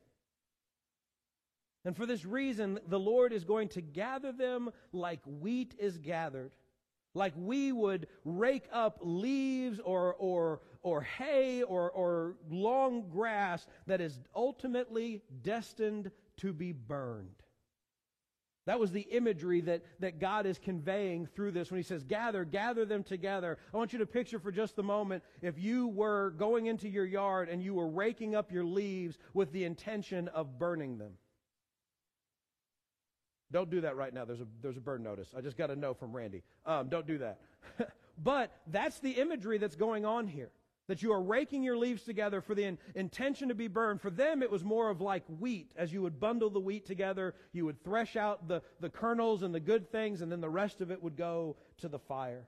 And 1.83 1.97
for 1.97 2.05
this 2.05 2.23
reason, 2.23 2.79
the 2.87 2.99
Lord 2.99 3.33
is 3.33 3.43
going 3.43 3.67
to 3.69 3.81
gather 3.81 4.31
them 4.31 4.69
like 4.93 5.19
wheat 5.25 5.75
is 5.77 5.97
gathered. 5.97 6.55
Like 7.13 7.33
we 7.35 7.73
would 7.73 8.07
rake 8.23 8.69
up 8.71 8.99
leaves 9.01 9.81
or, 9.81 10.13
or, 10.13 10.61
or 10.81 11.01
hay 11.01 11.61
or, 11.61 11.91
or 11.91 12.35
long 12.49 13.09
grass 13.09 13.67
that 13.85 13.99
is 13.99 14.17
ultimately 14.33 15.23
destined 15.41 16.09
to 16.37 16.53
be 16.53 16.71
burned. 16.71 17.42
That 18.65 18.79
was 18.79 18.91
the 18.91 19.01
imagery 19.01 19.59
that, 19.61 19.83
that 19.99 20.19
God 20.19 20.45
is 20.45 20.57
conveying 20.57 21.25
through 21.25 21.51
this 21.51 21.69
when 21.69 21.79
he 21.79 21.83
says, 21.83 22.03
gather, 22.03 22.45
gather 22.45 22.85
them 22.85 23.03
together. 23.03 23.57
I 23.73 23.77
want 23.77 23.91
you 23.91 23.99
to 23.99 24.05
picture 24.05 24.39
for 24.39 24.51
just 24.51 24.79
a 24.79 24.83
moment 24.83 25.23
if 25.41 25.59
you 25.59 25.87
were 25.87 26.31
going 26.31 26.67
into 26.67 26.87
your 26.87 27.05
yard 27.05 27.49
and 27.49 27.61
you 27.61 27.73
were 27.73 27.89
raking 27.89 28.35
up 28.35 28.51
your 28.51 28.63
leaves 28.63 29.17
with 29.33 29.51
the 29.51 29.65
intention 29.65 30.29
of 30.29 30.57
burning 30.57 30.97
them. 30.97 31.13
Don't 33.51 33.69
do 33.69 33.81
that 33.81 33.97
right 33.97 34.13
now. 34.13 34.23
There's 34.25 34.41
a, 34.41 34.47
there's 34.61 34.77
a 34.77 34.81
burn 34.81 35.03
notice. 35.03 35.27
I 35.37 35.41
just 35.41 35.57
got 35.57 35.69
a 35.69 35.75
no 35.75 35.93
from 35.93 36.15
Randy. 36.15 36.41
Um, 36.65 36.87
don't 36.87 37.05
do 37.05 37.17
that. 37.19 37.39
but 38.17 38.51
that's 38.67 38.99
the 38.99 39.11
imagery 39.11 39.57
that's 39.57 39.75
going 39.75 40.05
on 40.05 40.25
here. 40.25 40.51
That 40.87 41.01
you 41.01 41.11
are 41.11 41.21
raking 41.21 41.63
your 41.63 41.77
leaves 41.77 42.03
together 42.03 42.41
for 42.41 42.55
the 42.55 42.63
in- 42.63 42.77
intention 42.95 43.47
to 43.49 43.55
be 43.55 43.67
burned. 43.67 44.01
For 44.01 44.09
them, 44.09 44.43
it 44.43 44.51
was 44.51 44.63
more 44.63 44.89
of 44.89 45.01
like 45.01 45.23
wheat. 45.39 45.71
As 45.75 45.93
you 45.93 46.01
would 46.01 46.19
bundle 46.19 46.49
the 46.49 46.59
wheat 46.59 46.85
together, 46.85 47.35
you 47.51 47.65
would 47.65 47.83
thresh 47.83 48.15
out 48.15 48.47
the, 48.47 48.61
the 48.79 48.89
kernels 48.89 49.43
and 49.43 49.53
the 49.53 49.59
good 49.59 49.91
things, 49.91 50.21
and 50.21 50.31
then 50.31 50.41
the 50.41 50.49
rest 50.49 50.81
of 50.81 50.91
it 50.91 51.01
would 51.01 51.15
go 51.15 51.55
to 51.77 51.87
the 51.87 51.99
fire. 51.99 52.47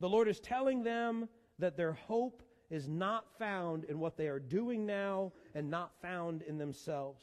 The 0.00 0.08
Lord 0.08 0.28
is 0.28 0.40
telling 0.40 0.82
them 0.82 1.28
that 1.58 1.76
their 1.76 1.92
hope 1.92 2.42
is 2.70 2.88
not 2.88 3.26
found 3.38 3.84
in 3.84 4.00
what 4.00 4.16
they 4.16 4.28
are 4.28 4.40
doing 4.40 4.86
now 4.86 5.32
and 5.54 5.70
not 5.70 5.92
found 6.00 6.42
in 6.42 6.58
themselves 6.58 7.22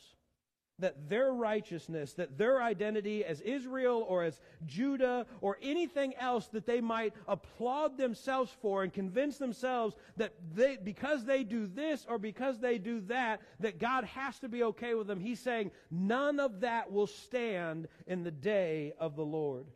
that 0.79 1.09
their 1.09 1.31
righteousness, 1.31 2.13
that 2.13 2.37
their 2.37 2.61
identity 2.61 3.23
as 3.23 3.41
Israel 3.41 4.05
or 4.07 4.23
as 4.23 4.39
Judah 4.65 5.25
or 5.41 5.57
anything 5.61 6.15
else 6.15 6.47
that 6.47 6.65
they 6.65 6.81
might 6.81 7.13
applaud 7.27 7.97
themselves 7.97 8.51
for 8.61 8.83
and 8.83 8.93
convince 8.93 9.37
themselves 9.37 9.95
that 10.17 10.33
they, 10.55 10.77
because 10.77 11.25
they 11.25 11.43
do 11.43 11.67
this 11.67 12.05
or 12.09 12.17
because 12.17 12.59
they 12.59 12.77
do 12.77 13.01
that, 13.01 13.41
that 13.59 13.79
God 13.79 14.05
has 14.05 14.39
to 14.39 14.49
be 14.49 14.63
okay 14.63 14.95
with 14.95 15.07
them. 15.07 15.19
He's 15.19 15.39
saying 15.39 15.71
none 15.91 16.39
of 16.39 16.61
that 16.61 16.91
will 16.91 17.07
stand 17.07 17.87
in 18.07 18.23
the 18.23 18.31
day 18.31 18.93
of 18.99 19.15
the 19.15 19.25
Lord. 19.25 19.67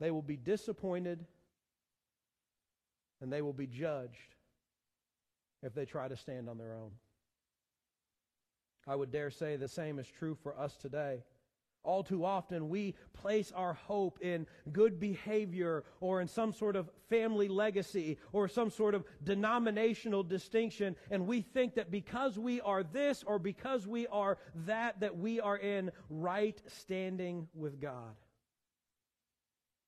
They 0.00 0.10
will 0.10 0.22
be 0.22 0.36
disappointed 0.36 1.24
and 3.20 3.32
they 3.32 3.40
will 3.40 3.52
be 3.52 3.68
judged 3.68 4.34
if 5.62 5.74
they 5.74 5.84
try 5.84 6.08
to 6.08 6.16
stand 6.16 6.48
on 6.48 6.58
their 6.58 6.74
own. 6.74 6.90
I 8.86 8.96
would 8.96 9.12
dare 9.12 9.30
say 9.30 9.56
the 9.56 9.68
same 9.68 9.98
is 9.98 10.08
true 10.08 10.36
for 10.42 10.58
us 10.58 10.76
today. 10.76 11.22
All 11.84 12.04
too 12.04 12.24
often, 12.24 12.68
we 12.68 12.94
place 13.12 13.50
our 13.50 13.74
hope 13.74 14.20
in 14.20 14.46
good 14.72 15.00
behavior 15.00 15.82
or 16.00 16.20
in 16.20 16.28
some 16.28 16.52
sort 16.52 16.76
of 16.76 16.88
family 17.08 17.48
legacy 17.48 18.18
or 18.32 18.46
some 18.46 18.70
sort 18.70 18.94
of 18.94 19.04
denominational 19.24 20.22
distinction, 20.22 20.94
and 21.10 21.26
we 21.26 21.40
think 21.40 21.74
that 21.74 21.90
because 21.90 22.38
we 22.38 22.60
are 22.60 22.84
this 22.84 23.24
or 23.24 23.40
because 23.40 23.84
we 23.84 24.06
are 24.06 24.38
that, 24.66 25.00
that 25.00 25.16
we 25.16 25.40
are 25.40 25.56
in 25.56 25.90
right 26.08 26.60
standing 26.68 27.48
with 27.52 27.80
God. 27.80 28.14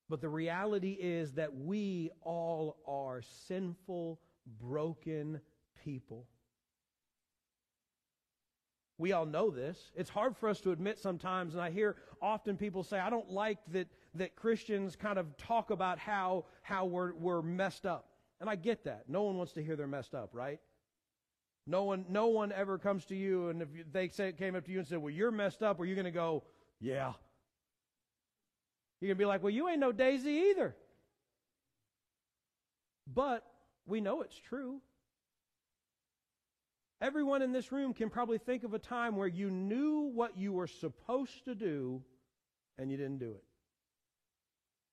But 0.09 0.19
the 0.19 0.29
reality 0.29 0.97
is 0.99 1.33
that 1.33 1.55
we 1.55 2.11
all 2.21 2.77
are 2.85 3.21
sinful, 3.47 4.19
broken 4.61 5.39
people. 5.83 6.27
We 8.97 9.11
all 9.11 9.25
know 9.25 9.49
this. 9.49 9.91
It's 9.95 10.09
hard 10.09 10.37
for 10.37 10.47
us 10.47 10.61
to 10.61 10.71
admit 10.71 10.99
sometimes, 10.99 11.53
and 11.53 11.61
I 11.61 11.69
hear 11.69 11.97
often 12.21 12.55
people 12.55 12.83
say, 12.83 12.97
I 12.97 13.09
don't 13.09 13.29
like 13.29 13.57
that, 13.73 13.87
that 14.15 14.35
Christians 14.35 14.95
kind 14.95 15.19
of 15.19 15.35
talk 15.37 15.69
about 15.69 15.99
how, 15.99 16.45
how 16.61 16.85
we're, 16.85 17.13
we're 17.15 17.41
messed 17.41 17.85
up. 17.85 18.07
And 18.39 18.49
I 18.49 18.55
get 18.55 18.85
that. 18.85 19.03
No 19.07 19.23
one 19.23 19.37
wants 19.37 19.53
to 19.53 19.63
hear 19.63 19.75
they're 19.75 19.87
messed 19.87 20.15
up, 20.15 20.29
right? 20.33 20.59
No 21.67 21.83
one, 21.83 22.05
no 22.09 22.27
one 22.27 22.51
ever 22.51 22.77
comes 22.77 23.05
to 23.05 23.15
you, 23.15 23.49
and 23.49 23.61
if 23.61 23.69
they 23.91 24.07
say, 24.09 24.31
came 24.31 24.55
up 24.55 24.65
to 24.65 24.71
you 24.71 24.79
and 24.79 24.87
said, 24.87 24.99
Well, 24.99 25.09
you're 25.09 25.31
messed 25.31 25.63
up, 25.63 25.79
are 25.79 25.85
you 25.85 25.95
going 25.95 26.05
to 26.05 26.11
go, 26.11 26.43
Yeah? 26.79 27.13
You're 29.01 29.09
going 29.09 29.17
to 29.17 29.21
be 29.21 29.25
like, 29.25 29.43
Well, 29.43 29.53
you 29.53 29.67
ain't 29.67 29.79
no 29.79 29.91
daisy 29.91 30.51
either. 30.51 30.75
But 33.13 33.45
we 33.85 33.99
know 33.99 34.21
it's 34.21 34.37
true. 34.37 34.79
Everyone 37.01 37.41
in 37.41 37.51
this 37.51 37.71
room 37.71 37.93
can 37.93 38.09
probably 38.09 38.37
think 38.37 38.63
of 38.63 38.73
a 38.73 38.79
time 38.79 39.15
where 39.15 39.27
you 39.27 39.51
knew 39.51 40.11
what 40.13 40.37
you 40.37 40.53
were 40.53 40.67
supposed 40.67 41.43
to 41.45 41.53
do 41.53 42.01
and 42.77 42.89
you 42.89 42.97
didn't 42.97 43.19
do 43.19 43.31
it. 43.31 43.43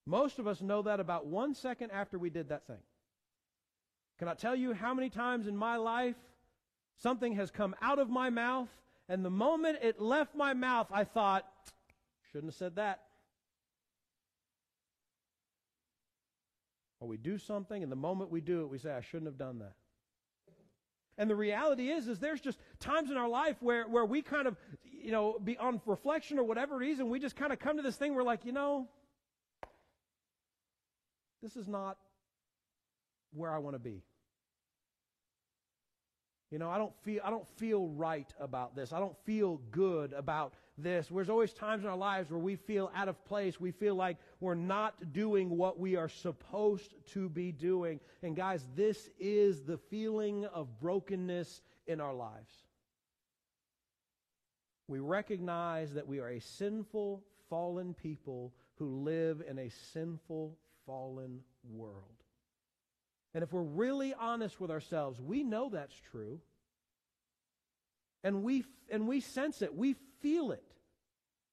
Most 0.07 0.39
of 0.39 0.47
us 0.47 0.61
know 0.61 0.83
that 0.83 0.99
about 0.99 1.27
one 1.27 1.55
second 1.55 1.91
after 1.93 2.19
we 2.19 2.29
did 2.29 2.49
that 2.49 2.67
thing. 2.67 2.83
Can 4.19 4.29
I 4.29 4.35
tell 4.35 4.57
you 4.57 4.73
how 4.73 4.95
many 4.95 5.11
times 5.11 5.47
in 5.47 5.57
my 5.57 5.77
life 5.77 6.17
something 6.97 7.35
has 7.35 7.51
come 7.51 7.75
out 7.81 7.99
of 7.99 8.11
my 8.11 8.31
mouth, 8.31 8.69
and 9.09 9.25
the 9.25 9.31
moment 9.31 9.79
it 9.83 10.01
left 10.01 10.35
my 10.35 10.55
mouth, 10.55 10.89
I 10.93 11.05
thought, 11.05 11.45
shouldn't 12.31 12.53
have 12.53 12.59
said 12.59 12.77
that. 12.77 13.01
Or 17.01 17.09
we 17.09 17.17
do 17.17 17.39
something, 17.39 17.83
and 17.83 17.91
the 17.91 17.97
moment 17.97 18.31
we 18.31 18.41
do 18.41 18.63
it, 18.63 18.69
we 18.69 18.79
say, 18.79 18.93
I 18.93 19.01
shouldn't 19.01 19.27
have 19.27 19.39
done 19.39 19.59
that. 19.59 19.75
And 21.19 21.29
the 21.29 21.37
reality 21.37 21.91
is, 21.91 22.09
is 22.09 22.19
there's 22.19 22.41
just 22.41 22.59
times 22.81 23.11
in 23.11 23.17
our 23.17 23.29
life 23.29 23.57
where, 23.61 23.87
where 23.87 24.05
we 24.05 24.23
kind 24.23 24.49
of, 24.49 24.57
you 24.83 25.13
know, 25.13 25.39
be 25.39 25.59
on 25.59 25.81
reflection 25.85 26.39
or 26.39 26.45
whatever 26.45 26.77
reason, 26.77 27.11
we 27.11 27.21
just 27.21 27.37
kind 27.37 27.53
of 27.53 27.59
come 27.59 27.77
to 27.77 27.83
this 27.83 27.97
thing 27.97 28.15
where 28.15 28.25
like, 28.25 28.45
you 28.45 28.53
know, 28.53 28.89
this 31.43 31.57
is 31.57 31.69
not 31.69 31.99
where 33.33 33.53
I 33.53 33.59
want 33.59 33.75
to 33.75 33.81
be. 33.81 34.03
You 36.51 36.59
know, 36.59 36.69
I 36.69 36.77
don't 36.77 36.95
feel 37.03 37.21
I 37.25 37.31
don't 37.31 37.49
feel 37.57 37.89
right 37.89 38.31
about 38.39 38.77
this. 38.77 38.93
I 38.93 38.99
don't 38.99 39.17
feel 39.25 39.61
good 39.71 40.13
about 40.13 40.55
this. 40.79 41.09
There's 41.09 41.31
always 41.31 41.53
times 41.53 41.85
in 41.85 41.89
our 41.89 41.97
lives 41.97 42.31
where 42.31 42.41
we 42.41 42.57
feel 42.57 42.91
out 42.95 43.09
of 43.09 43.23
place. 43.25 43.61
We 43.61 43.71
feel 43.71 43.95
like 43.95 44.17
we're 44.41 44.55
not 44.55 45.13
doing 45.13 45.57
what 45.57 45.79
we 45.79 45.97
are 45.97 46.09
supposed 46.09 46.95
to 47.13 47.29
be 47.29 47.53
doing. 47.53 48.01
And 48.23 48.35
guys, 48.35 48.67
this 48.75 49.09
is 49.19 49.63
the 49.63 49.79
feeling 49.79 50.45
of 50.47 50.81
brokenness 50.81 51.63
in 51.87 52.01
our 52.01 52.15
lives. 52.15 52.53
We 54.89 54.99
recognize 54.99 55.95
that 55.95 56.07
we 56.07 56.21
are 56.21 56.29
a 56.29 56.41
sinful, 56.41 57.23
fallen 57.49 57.95
people 57.95 58.53
who 58.77 59.03
live 59.03 59.43
in 59.49 59.59
a 59.59 59.71
sinful, 59.93 60.57
fallen 60.87 61.41
world. 61.71 62.05
And 63.35 63.43
if 63.43 63.53
we're 63.53 63.63
really 63.63 64.13
honest 64.13 64.61
with 64.61 64.71
ourselves, 64.71 65.21
we 65.21 65.43
know 65.43 65.71
that's 65.71 65.99
true. 66.11 66.41
And 68.25 68.43
we, 68.43 68.65
and 68.91 69.09
we 69.09 69.21
sense 69.21 69.63
it. 69.63 69.75
We 69.75 69.97
feel 70.23 70.53
it. 70.53 70.65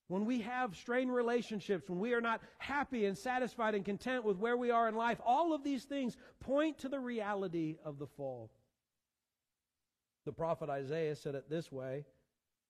When 0.07 0.25
we 0.25 0.41
have 0.41 0.75
strained 0.75 1.13
relationships, 1.13 1.88
when 1.88 1.99
we 1.99 2.13
are 2.13 2.21
not 2.21 2.41
happy 2.57 3.05
and 3.05 3.17
satisfied 3.17 3.75
and 3.75 3.85
content 3.85 4.23
with 4.23 4.38
where 4.38 4.57
we 4.57 4.71
are 4.71 4.88
in 4.88 4.95
life, 4.95 5.19
all 5.23 5.53
of 5.53 5.63
these 5.63 5.83
things 5.83 6.17
point 6.39 6.79
to 6.79 6.89
the 6.89 6.99
reality 6.99 7.77
of 7.85 7.99
the 7.99 8.07
fall. 8.07 8.49
The 10.25 10.31
prophet 10.31 10.69
Isaiah 10.69 11.15
said 11.15 11.35
it 11.35 11.49
this 11.49 11.71
way 11.71 12.05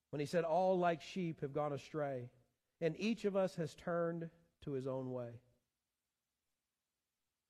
when 0.09 0.19
he 0.19 0.25
said, 0.25 0.43
All 0.43 0.77
like 0.77 1.01
sheep 1.01 1.41
have 1.41 1.53
gone 1.53 1.71
astray, 1.71 2.29
and 2.81 2.95
each 2.97 3.23
of 3.23 3.37
us 3.37 3.55
has 3.55 3.73
turned 3.73 4.29
to 4.63 4.71
his 4.71 4.87
own 4.87 5.11
way. 5.11 5.29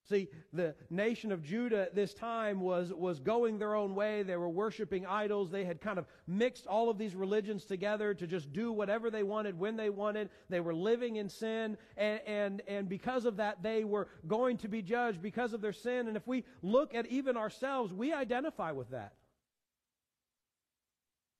See, 0.09 0.27
the 0.51 0.73
nation 0.89 1.31
of 1.31 1.43
Judah 1.43 1.83
at 1.83 1.93
this 1.93 2.15
time 2.15 2.61
was, 2.61 2.91
was 2.91 3.19
going 3.19 3.59
their 3.59 3.75
own 3.75 3.93
way. 3.93 4.23
They 4.23 4.37
were 4.37 4.49
worshiping 4.49 5.05
idols. 5.05 5.51
They 5.51 5.65
had 5.65 5.81
kind 5.81 5.99
of 5.99 6.07
mixed 6.25 6.65
all 6.65 6.89
of 6.89 6.97
these 6.97 7.13
religions 7.13 7.63
together 7.63 8.15
to 8.15 8.25
just 8.25 8.51
do 8.51 8.71
whatever 8.71 9.11
they 9.11 9.21
wanted 9.21 9.59
when 9.59 9.75
they 9.75 9.91
wanted. 9.91 10.31
They 10.49 10.61
were 10.61 10.73
living 10.73 11.17
in 11.17 11.29
sin. 11.29 11.77
And, 11.95 12.21
and, 12.25 12.61
and 12.67 12.89
because 12.89 13.25
of 13.25 13.37
that, 13.37 13.61
they 13.61 13.83
were 13.83 14.07
going 14.27 14.57
to 14.57 14.67
be 14.67 14.81
judged 14.81 15.21
because 15.21 15.53
of 15.53 15.61
their 15.61 15.73
sin. 15.73 16.07
And 16.07 16.17
if 16.17 16.25
we 16.27 16.43
look 16.63 16.95
at 16.95 17.05
even 17.05 17.37
ourselves, 17.37 17.93
we 17.93 18.11
identify 18.11 18.71
with 18.71 18.89
that. 18.89 19.13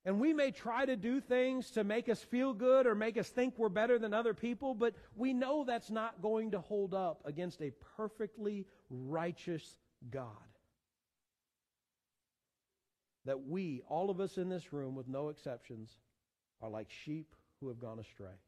And 0.10 0.20
we 0.20 0.34
may 0.34 0.50
try 0.50 0.88
to 0.88 0.96
do 0.96 1.22
things 1.22 1.70
to 1.74 1.84
make 1.84 2.10
us 2.10 2.20
feel 2.24 2.52
good 2.52 2.88
or 2.88 2.96
make 2.96 3.16
us 3.16 3.30
think 3.30 3.54
we're 3.60 3.70
better 3.70 4.00
than 4.00 4.12
other 4.12 4.34
people, 4.34 4.74
but 4.74 4.96
we 5.16 5.34
know 5.34 5.64
that's 5.64 5.92
not 5.92 6.20
going 6.20 6.50
to 6.50 6.60
hold 6.60 6.96
up 6.96 7.22
against 7.26 7.62
a 7.62 7.72
perfectly 7.96 8.66
righteous 8.90 9.78
God. 10.10 10.26
That 13.26 13.46
we, 13.46 13.84
all 13.88 14.10
of 14.10 14.20
us 14.20 14.40
in 14.40 14.50
this 14.50 14.74
room, 14.74 14.96
with 14.96 15.08
no 15.08 15.30
exceptions, 15.30 15.92
are 16.60 16.72
like 16.72 16.90
sheep 16.90 17.36
who 17.62 17.68
have 17.68 17.80
gone 17.80 18.00
astray. 18.00 18.40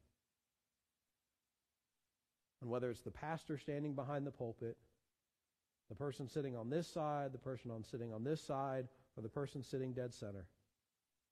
And 2.60 2.68
whether 2.68 2.90
it's 2.90 3.02
the 3.02 3.12
pastor 3.12 3.56
standing 3.56 3.94
behind 3.94 4.26
the 4.26 4.32
pulpit, 4.32 4.76
the 5.88 5.94
person 5.94 6.26
sitting 6.26 6.56
on 6.56 6.70
this 6.70 6.88
side, 6.88 7.32
the 7.32 7.38
person 7.38 7.70
on 7.70 7.84
sitting 7.84 8.12
on 8.12 8.24
this 8.24 8.42
side, 8.42 8.88
or 9.16 9.22
the 9.22 9.28
person 9.28 9.62
sitting 9.62 9.92
dead 9.92 10.12
center, 10.12 10.48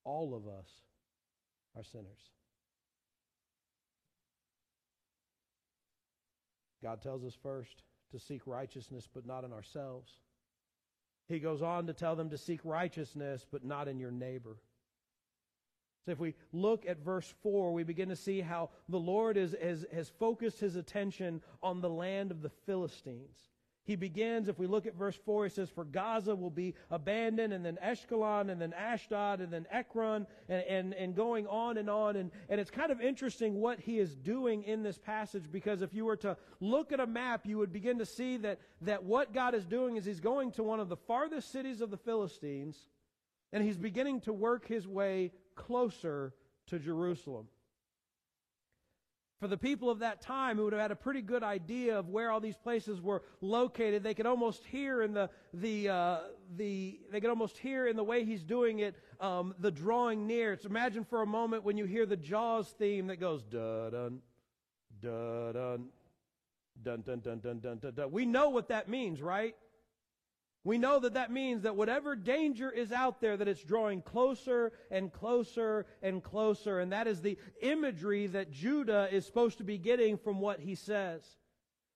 all 0.04 0.35
of 0.35 0.47
us 0.47 0.69
are 1.76 1.85
sinners. 1.85 2.30
God 6.83 7.02
tells 7.02 7.25
us 7.25 7.37
first 7.42 7.83
to 8.12 8.19
seek 8.19 8.47
righteousness, 8.47 9.09
but 9.12 9.26
not 9.26 9.45
in 9.45 9.52
ourselves. 9.52 10.11
He 11.28 11.38
goes 11.38 11.62
on 11.62 11.87
to 11.87 11.92
tell 11.92 12.16
them 12.16 12.30
to 12.30 12.38
seek 12.38 12.61
righteousness, 12.64 13.47
but 13.50 13.64
not 13.64 13.87
in 13.87 14.00
your 14.00 14.11
neighbor. 14.11 14.57
So 16.04 16.12
if 16.12 16.19
we 16.19 16.35
look 16.52 16.87
at 16.87 17.04
verse 17.04 17.33
4, 17.42 17.73
we 17.73 17.85
begin 17.85 18.09
to 18.09 18.16
see 18.16 18.40
how 18.40 18.71
the 18.88 18.99
Lord 18.99 19.37
is, 19.37 19.54
has, 19.62 19.85
has 19.92 20.09
focused 20.09 20.59
his 20.59 20.76
attention 20.76 21.42
on 21.62 21.80
the 21.80 21.90
land 21.90 22.30
of 22.30 22.40
the 22.40 22.49
Philistines. 22.49 23.50
He 23.90 23.97
begins, 23.97 24.47
if 24.47 24.56
we 24.56 24.68
look 24.68 24.87
at 24.87 24.94
verse 24.94 25.18
4, 25.25 25.47
he 25.47 25.50
says, 25.50 25.68
For 25.68 25.82
Gaza 25.82 26.37
will 26.37 26.49
be 26.49 26.76
abandoned, 26.92 27.52
and 27.52 27.66
then 27.66 27.76
Ashkelon, 27.85 28.49
and 28.49 28.62
then 28.62 28.73
Ashdod, 28.73 29.40
and 29.40 29.52
then 29.52 29.66
Ekron, 29.68 30.28
and, 30.49 30.62
and, 30.62 30.94
and 30.94 31.16
going 31.16 31.49
on 31.49 31.76
and 31.76 31.90
on. 31.90 32.14
And, 32.14 32.30
and 32.49 32.61
it's 32.61 32.70
kind 32.70 32.92
of 32.92 33.00
interesting 33.00 33.61
what 33.61 33.80
he 33.80 33.99
is 33.99 34.14
doing 34.14 34.62
in 34.62 34.85
this 34.85 34.97
passage 34.97 35.47
because 35.50 35.82
if 35.82 35.92
you 35.92 36.04
were 36.04 36.14
to 36.18 36.37
look 36.61 36.92
at 36.92 37.00
a 37.00 37.06
map, 37.06 37.47
you 37.47 37.59
would 37.59 37.73
begin 37.73 37.99
to 37.99 38.06
see 38.06 38.37
that, 38.37 38.61
that 38.82 39.02
what 39.02 39.35
God 39.35 39.56
is 39.56 39.66
doing 39.66 39.97
is 39.97 40.04
he's 40.04 40.20
going 40.20 40.52
to 40.52 40.62
one 40.62 40.78
of 40.78 40.88
the 40.88 40.97
farthest 40.97 41.50
cities 41.50 41.80
of 41.80 41.90
the 41.90 41.97
Philistines, 41.97 42.78
and 43.52 43.64
he's 43.64 43.76
beginning 43.76 44.20
to 44.20 44.32
work 44.32 44.68
his 44.68 44.87
way 44.87 45.32
closer 45.56 46.32
to 46.68 46.78
Jerusalem 46.78 47.49
for 49.40 49.49
the 49.49 49.56
people 49.56 49.88
of 49.88 50.00
that 50.00 50.20
time 50.20 50.59
who 50.59 50.64
would 50.64 50.75
have 50.75 50.82
had 50.82 50.90
a 50.90 50.97
pretty 50.97 51.23
good 51.23 51.42
idea 51.42 51.99
of 51.99 52.11
where 52.11 52.30
all 52.30 52.40
these 52.40 52.59
places 52.59 53.00
were 53.00 53.23
located, 53.40 54.02
they 54.02 54.12
could 54.12 54.26
almost 54.26 54.64
hear 54.66 55.02
in 55.02 55.14
the 55.14 55.30
the 55.54 55.88
uh, 55.88 56.18
the 56.56 57.00
they 57.11 57.20
could 57.20 57.30
almost 57.30 57.56
hear 57.56 57.87
in 57.87 57.97
the 57.97 58.04
way 58.04 58.25
he's 58.25 58.42
doing 58.42 58.80
it 58.80 58.94
um, 59.18 59.54
the 59.59 59.70
drawing 59.70 60.26
near. 60.26 60.59
So 60.61 60.68
imagine 60.68 61.04
for 61.04 61.23
a 61.23 61.26
moment 61.26 61.64
when 61.64 61.78
you 61.78 61.87
hear 61.87 62.04
the 62.04 62.18
Jaws 62.18 62.68
theme 62.78 63.06
that 63.06 63.16
goes 63.16 63.42
dun 63.42 64.20
dun 65.00 65.88
dun 66.85 67.02
dun 67.02 67.20
dun 67.23 67.40
dun 67.40 67.61
dun 67.61 67.78
dun 67.78 67.94
dun. 67.94 68.11
We 68.12 68.26
know 68.26 68.50
what 68.50 68.68
that 68.68 68.90
means, 68.90 69.23
right? 69.23 69.56
We 70.62 70.76
know 70.76 70.99
that 71.00 71.14
that 71.14 71.33
means 71.33 71.62
that 71.62 71.76
whatever 71.76 72.14
danger 72.14 72.71
is 72.71 72.93
out 72.93 73.21
there, 73.21 73.37
that 73.37 73.49
it's 73.49 73.64
drawing 73.64 74.02
closer 74.02 74.73
and 74.90 75.11
closer 75.11 75.87
and 76.02 76.23
closer. 76.23 76.81
And 76.81 76.93
that 76.93 77.07
is 77.07 77.23
the 77.23 77.38
imagery 77.62 78.26
that 78.29 78.50
Judah 78.50 79.09
is 79.11 79.25
supposed 79.25 79.59
to 79.59 79.64
be 79.64 79.79
getting 79.79 80.19
from 80.19 80.40
what 80.40 80.61
he 80.61 80.75
says. 80.75 81.25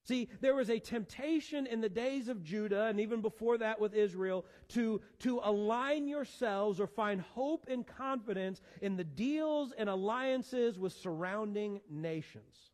See, 0.07 0.29
there 0.43 0.55
was 0.55 0.69
a 0.69 0.79
temptation 0.79 1.67
in 1.67 1.81
the 1.81 1.89
days 1.89 2.29
of 2.29 2.43
Judah, 2.43 2.85
and 2.87 3.01
even 3.01 3.23
before 3.23 3.57
that 3.59 3.81
with 3.81 3.95
Israel, 3.95 4.45
to, 4.69 5.01
to 5.21 5.41
align 5.43 6.09
yourselves 6.09 6.79
or 6.79 6.87
find 6.87 7.23
hope 7.23 7.67
and 7.69 7.87
confidence 7.87 8.61
in 8.83 8.97
the 8.97 9.05
deals 9.05 9.73
and 9.77 9.89
alliances 9.89 10.79
with 10.79 10.93
surrounding 10.93 11.81
nations. 11.89 12.74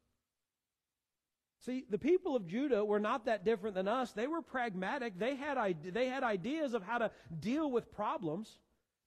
See, 1.67 1.85
the 1.91 1.99
people 1.99 2.37
of 2.37 2.47
Judah 2.47 2.85
were 2.85 3.01
not 3.01 3.27
that 3.27 3.45
different 3.45 3.75
than 3.75 3.87
us. 3.87 4.13
They 4.13 4.27
were 4.27 4.41
pragmatic. 4.41 5.19
They 5.19 5.37
had, 5.37 5.59
they 5.93 6.07
had 6.07 6.23
ideas 6.23 6.73
of 6.73 6.83
how 6.83 6.99
to 6.99 7.11
deal 7.39 7.71
with 7.71 7.93
problems. 7.93 8.59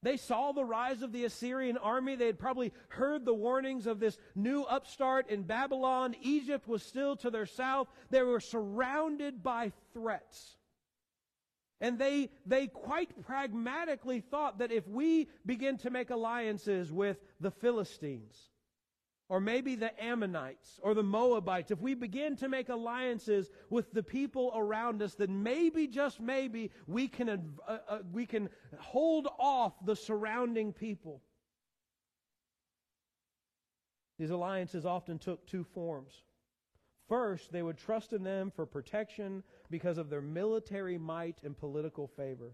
They 0.03 0.17
saw 0.17 0.51
the 0.51 0.65
rise 0.65 1.01
of 1.01 1.11
the 1.11 1.25
Assyrian 1.25 1.77
army. 1.77 2.15
They 2.15 2.27
had 2.27 2.37
probably 2.37 2.71
heard 2.89 3.25
the 3.25 3.33
warnings 3.33 3.87
of 3.87 3.99
this 3.99 4.17
new 4.35 4.63
upstart 4.63 5.29
in 5.29 5.43
Babylon. 5.43 6.15
Egypt 6.21 6.67
was 6.67 6.83
still 6.83 7.15
to 7.17 7.31
their 7.31 7.47
south. 7.47 7.87
They 8.11 8.21
were 8.21 8.41
surrounded 8.41 9.41
by 9.41 9.71
threats. 9.93 10.57
And 11.81 11.97
they, 11.97 12.29
they 12.45 12.67
quite 12.67 13.23
pragmatically 13.25 14.21
thought 14.21 14.59
that 14.59 14.71
if 14.71 14.87
we 14.87 15.27
begin 15.45 15.77
to 15.79 15.89
make 15.89 16.11
alliances 16.11 16.91
with 16.91 17.17
the 17.39 17.51
Philistines, 17.51 18.37
or 19.33 19.39
maybe 19.39 19.73
the 19.73 19.91
Ammonites 19.99 20.79
or 20.83 20.93
the 20.93 21.01
Moabites, 21.01 21.71
if 21.71 21.81
we 21.81 21.95
begin 21.95 22.35
to 22.35 22.47
make 22.47 22.69
alliances 22.69 23.49
with 23.71 23.91
the 23.91 24.03
people 24.03 24.53
around 24.55 25.01
us, 25.01 25.15
then 25.15 25.41
maybe, 25.41 25.87
just 25.87 26.19
maybe, 26.19 26.69
we 26.85 27.07
can, 27.07 27.29
uh, 27.67 27.77
uh, 27.89 27.97
we 28.11 28.27
can 28.27 28.47
hold 28.77 29.27
off 29.39 29.73
the 29.83 29.95
surrounding 29.95 30.71
people. 30.71 31.19
These 34.19 34.29
alliances 34.29 34.85
often 34.85 35.17
took 35.17 35.47
two 35.47 35.63
forms. 35.63 36.13
First, 37.09 37.51
they 37.51 37.63
would 37.63 37.79
trust 37.79 38.13
in 38.13 38.23
them 38.23 38.51
for 38.55 38.67
protection 38.67 39.41
because 39.71 39.97
of 39.97 40.11
their 40.11 40.21
military 40.21 40.99
might 40.99 41.39
and 41.43 41.57
political 41.57 42.05
favor. 42.05 42.53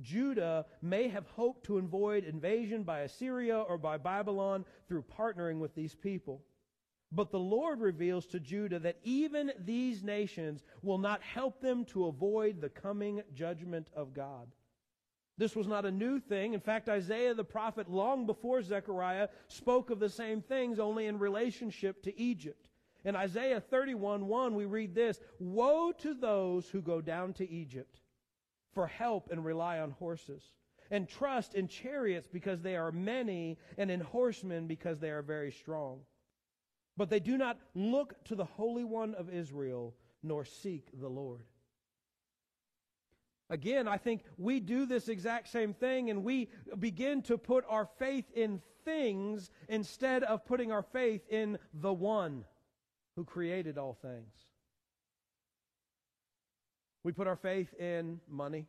Judah 0.00 0.66
may 0.82 1.08
have 1.08 1.26
hoped 1.28 1.64
to 1.66 1.78
avoid 1.78 2.24
invasion 2.24 2.82
by 2.82 3.00
Assyria 3.00 3.58
or 3.58 3.78
by 3.78 3.96
Babylon 3.96 4.64
through 4.88 5.02
partnering 5.02 5.58
with 5.60 5.74
these 5.74 5.94
people. 5.94 6.42
But 7.12 7.30
the 7.30 7.38
Lord 7.38 7.80
reveals 7.80 8.26
to 8.26 8.40
Judah 8.40 8.80
that 8.80 8.98
even 9.04 9.52
these 9.58 10.02
nations 10.02 10.64
will 10.82 10.98
not 10.98 11.22
help 11.22 11.60
them 11.60 11.84
to 11.86 12.06
avoid 12.06 12.60
the 12.60 12.68
coming 12.68 13.22
judgment 13.34 13.88
of 13.94 14.12
God. 14.12 14.48
This 15.38 15.54
was 15.54 15.68
not 15.68 15.84
a 15.84 15.90
new 15.90 16.18
thing. 16.20 16.54
In 16.54 16.60
fact, 16.60 16.88
Isaiah 16.88 17.34
the 17.34 17.44
prophet, 17.44 17.88
long 17.88 18.26
before 18.26 18.62
Zechariah, 18.62 19.28
spoke 19.48 19.90
of 19.90 20.00
the 20.00 20.08
same 20.08 20.40
things, 20.40 20.78
only 20.78 21.06
in 21.06 21.18
relationship 21.18 22.02
to 22.02 22.18
Egypt. 22.18 22.68
In 23.04 23.14
Isaiah 23.16 23.60
31 23.60 24.26
1, 24.26 24.54
we 24.54 24.64
read 24.64 24.94
this 24.94 25.20
Woe 25.38 25.92
to 25.98 26.14
those 26.14 26.68
who 26.68 26.80
go 26.82 27.00
down 27.00 27.32
to 27.34 27.48
Egypt 27.48 28.00
for 28.74 28.86
help 28.86 29.30
and 29.30 29.44
rely 29.44 29.78
on 29.78 29.92
horses, 29.92 30.42
and 30.90 31.08
trust 31.08 31.54
in 31.54 31.68
chariots 31.68 32.28
because 32.30 32.60
they 32.60 32.76
are 32.76 32.92
many, 32.92 33.58
and 33.78 33.90
in 33.90 34.00
horsemen 34.00 34.66
because 34.66 34.98
they 34.98 35.10
are 35.10 35.22
very 35.22 35.52
strong. 35.52 36.00
But 36.96 37.10
they 37.10 37.20
do 37.20 37.36
not 37.36 37.58
look 37.74 38.22
to 38.24 38.34
the 38.34 38.44
Holy 38.44 38.84
One 38.84 39.14
of 39.14 39.28
Israel, 39.28 39.94
nor 40.22 40.44
seek 40.44 40.88
the 41.00 41.08
Lord. 41.08 41.42
Again, 43.50 43.86
I 43.86 43.98
think 43.98 44.22
we 44.38 44.58
do 44.58 44.86
this 44.86 45.08
exact 45.08 45.48
same 45.48 45.74
thing 45.74 46.10
and 46.10 46.24
we 46.24 46.48
begin 46.78 47.22
to 47.22 47.36
put 47.36 47.64
our 47.68 47.86
faith 47.98 48.24
in 48.34 48.62
things 48.84 49.50
instead 49.68 50.24
of 50.24 50.46
putting 50.46 50.72
our 50.72 50.82
faith 50.82 51.22
in 51.28 51.58
the 51.74 51.92
one 51.92 52.44
who 53.16 53.24
created 53.24 53.76
all 53.76 53.94
things. 54.00 54.32
We 57.04 57.12
put 57.12 57.26
our 57.26 57.36
faith 57.36 57.72
in 57.78 58.20
money. 58.28 58.66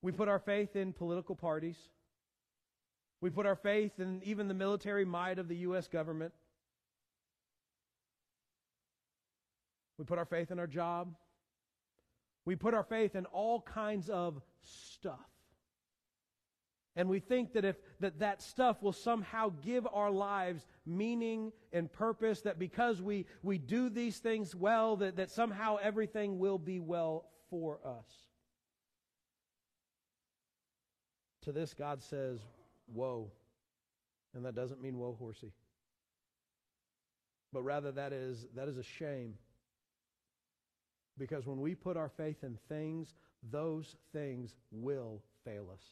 We 0.00 0.10
put 0.10 0.28
our 0.28 0.38
faith 0.38 0.74
in 0.74 0.92
political 0.92 1.36
parties. 1.36 1.76
We 3.20 3.30
put 3.30 3.46
our 3.46 3.56
faith 3.56 3.92
in 3.98 4.22
even 4.24 4.48
the 4.48 4.54
military 4.54 5.04
might 5.04 5.38
of 5.38 5.48
the 5.48 5.56
U.S. 5.56 5.86
government. 5.86 6.32
We 9.98 10.04
put 10.04 10.18
our 10.18 10.24
faith 10.24 10.50
in 10.50 10.58
our 10.58 10.66
job. 10.66 11.14
We 12.44 12.56
put 12.56 12.72
our 12.72 12.84
faith 12.84 13.16
in 13.16 13.26
all 13.26 13.60
kinds 13.60 14.08
of 14.08 14.40
stuff. 14.62 15.18
And 16.98 17.08
we 17.08 17.20
think 17.20 17.52
that 17.52 17.64
if 17.64 17.76
that, 18.00 18.18
that 18.18 18.42
stuff 18.42 18.82
will 18.82 18.92
somehow 18.92 19.52
give 19.62 19.86
our 19.92 20.10
lives 20.10 20.66
meaning 20.84 21.52
and 21.72 21.90
purpose, 21.92 22.40
that 22.40 22.58
because 22.58 23.00
we, 23.00 23.24
we 23.44 23.56
do 23.56 23.88
these 23.88 24.18
things 24.18 24.52
well, 24.52 24.96
that, 24.96 25.14
that 25.14 25.30
somehow 25.30 25.76
everything 25.80 26.40
will 26.40 26.58
be 26.58 26.80
well 26.80 27.26
for 27.50 27.78
us. 27.86 28.26
To 31.42 31.52
this, 31.52 31.72
God 31.72 32.02
says, 32.02 32.40
Woe. 32.92 33.30
And 34.34 34.44
that 34.44 34.56
doesn't 34.56 34.82
mean 34.82 34.98
woe 34.98 35.16
horsey. 35.16 35.52
But 37.52 37.62
rather 37.62 37.92
that 37.92 38.12
is 38.12 38.46
that 38.56 38.68
is 38.68 38.76
a 38.76 38.82
shame. 38.82 39.34
Because 41.16 41.46
when 41.46 41.60
we 41.60 41.76
put 41.76 41.96
our 41.96 42.08
faith 42.08 42.42
in 42.42 42.58
things, 42.68 43.14
those 43.50 43.96
things 44.12 44.56
will 44.72 45.22
fail 45.44 45.68
us. 45.72 45.82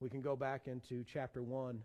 We 0.00 0.08
can 0.08 0.22
go 0.22 0.34
back 0.34 0.66
into 0.66 1.04
chapter 1.04 1.42
1. 1.42 1.82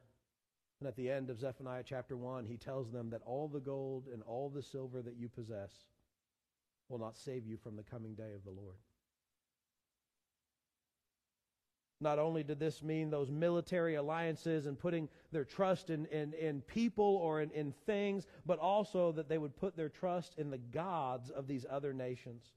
And 0.80 0.88
at 0.88 0.96
the 0.96 1.10
end 1.10 1.30
of 1.30 1.40
Zephaniah 1.40 1.84
chapter 1.86 2.18
1, 2.18 2.46
he 2.46 2.58
tells 2.58 2.92
them 2.92 3.10
that 3.10 3.22
all 3.26 3.48
the 3.48 3.60
gold 3.60 4.08
and 4.12 4.24
all 4.24 4.50
the 4.50 4.64
silver 4.64 5.02
that 5.02 5.16
you 5.18 5.30
possess 5.30 5.72
will 6.90 7.00
not 7.00 7.18
save 7.18 7.46
you 7.46 7.58
from 7.58 7.76
the 7.76 7.84
coming 7.84 8.14
day 8.14 8.34
of 8.34 8.44
the 8.44 8.52
Lord. 8.52 8.76
Not 12.02 12.20
only 12.20 12.44
did 12.44 12.60
this 12.60 12.84
mean 12.84 13.10
those 13.10 13.32
military 13.32 13.96
alliances 13.96 14.66
and 14.66 14.78
putting 14.78 15.08
their 15.32 15.46
trust 15.46 15.90
in, 15.90 16.06
in, 16.08 16.34
in 16.34 16.62
people 16.62 17.06
or 17.06 17.42
in, 17.42 17.52
in 17.52 17.72
things, 17.86 18.28
but 18.46 18.60
also 18.60 19.14
that 19.14 19.30
they 19.30 19.38
would 19.38 19.56
put 19.56 19.78
their 19.78 19.90
trust 19.90 20.36
in 20.38 20.50
the 20.50 20.58
gods 20.58 21.30
of 21.30 21.48
these 21.48 21.66
other 21.70 21.94
nations. 21.94 22.52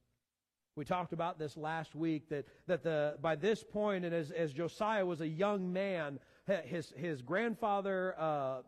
We 0.79 0.85
talked 0.85 1.13
about 1.13 1.41
this 1.41 1.57
last 1.57 1.97
week 1.97 2.29
that, 2.29 2.47
that 2.69 2.85
the, 2.85 3.17
by 3.21 3.35
this 3.35 3.65
point, 3.65 4.05
and 4.05 4.15
as, 4.15 4.31
as 4.31 4.53
Josiah 4.53 5.05
was 5.05 5.21
a 5.21 5.27
young 5.27 5.73
man, 5.73 6.21
his, 6.67 6.93
his 6.97 7.21
grandfather 7.21 8.15
uh, 8.17 8.59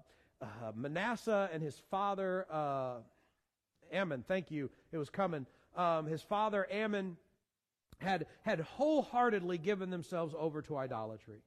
uh, 0.42 0.46
Manasseh 0.74 1.48
and 1.52 1.62
his 1.62 1.80
father 1.88 2.48
uh, 2.50 2.94
Amon, 3.94 4.24
thank 4.26 4.50
you, 4.50 4.70
it 4.90 4.98
was 4.98 5.08
coming. 5.08 5.46
Um, 5.76 6.06
his 6.06 6.20
father 6.20 6.66
Amon 6.74 7.16
had, 7.98 8.26
had 8.42 8.58
wholeheartedly 8.58 9.58
given 9.58 9.88
themselves 9.90 10.34
over 10.36 10.62
to 10.62 10.78
idolatry. 10.78 11.42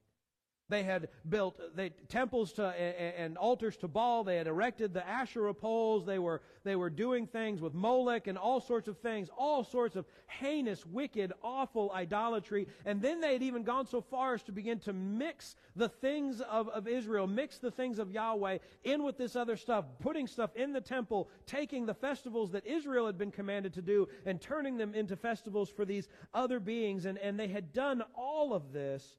They 0.68 0.82
had 0.82 1.08
built 1.28 1.60
they, 1.76 1.90
temples 2.08 2.54
to, 2.54 2.66
and, 2.66 3.14
and 3.16 3.38
altars 3.38 3.76
to 3.78 3.88
Baal. 3.88 4.24
They 4.24 4.36
had 4.36 4.46
erected 4.46 4.94
the 4.94 5.06
Asherah 5.06 5.52
poles. 5.52 6.06
They 6.06 6.18
were, 6.18 6.40
they 6.64 6.74
were 6.74 6.88
doing 6.88 7.26
things 7.26 7.60
with 7.60 7.74
Molech 7.74 8.28
and 8.28 8.38
all 8.38 8.60
sorts 8.60 8.88
of 8.88 8.96
things, 8.98 9.28
all 9.36 9.62
sorts 9.62 9.94
of 9.94 10.06
heinous, 10.26 10.86
wicked, 10.86 11.34
awful 11.42 11.92
idolatry. 11.94 12.66
And 12.86 13.02
then 13.02 13.20
they 13.20 13.34
had 13.34 13.42
even 13.42 13.62
gone 13.62 13.86
so 13.86 14.00
far 14.00 14.34
as 14.34 14.42
to 14.44 14.52
begin 14.52 14.78
to 14.80 14.94
mix 14.94 15.56
the 15.76 15.88
things 15.88 16.40
of, 16.40 16.68
of 16.70 16.88
Israel, 16.88 17.26
mix 17.26 17.58
the 17.58 17.70
things 17.70 17.98
of 17.98 18.10
Yahweh 18.10 18.58
in 18.84 19.02
with 19.02 19.18
this 19.18 19.36
other 19.36 19.58
stuff, 19.58 19.84
putting 20.00 20.26
stuff 20.26 20.56
in 20.56 20.72
the 20.72 20.80
temple, 20.80 21.28
taking 21.44 21.84
the 21.84 21.94
festivals 21.94 22.52
that 22.52 22.66
Israel 22.66 23.04
had 23.04 23.18
been 23.18 23.30
commanded 23.30 23.74
to 23.74 23.82
do 23.82 24.08
and 24.24 24.40
turning 24.40 24.78
them 24.78 24.94
into 24.94 25.14
festivals 25.14 25.68
for 25.68 25.84
these 25.84 26.08
other 26.32 26.58
beings. 26.58 27.04
And, 27.04 27.18
and 27.18 27.38
they 27.38 27.48
had 27.48 27.74
done 27.74 28.02
all 28.16 28.54
of 28.54 28.72
this 28.72 29.18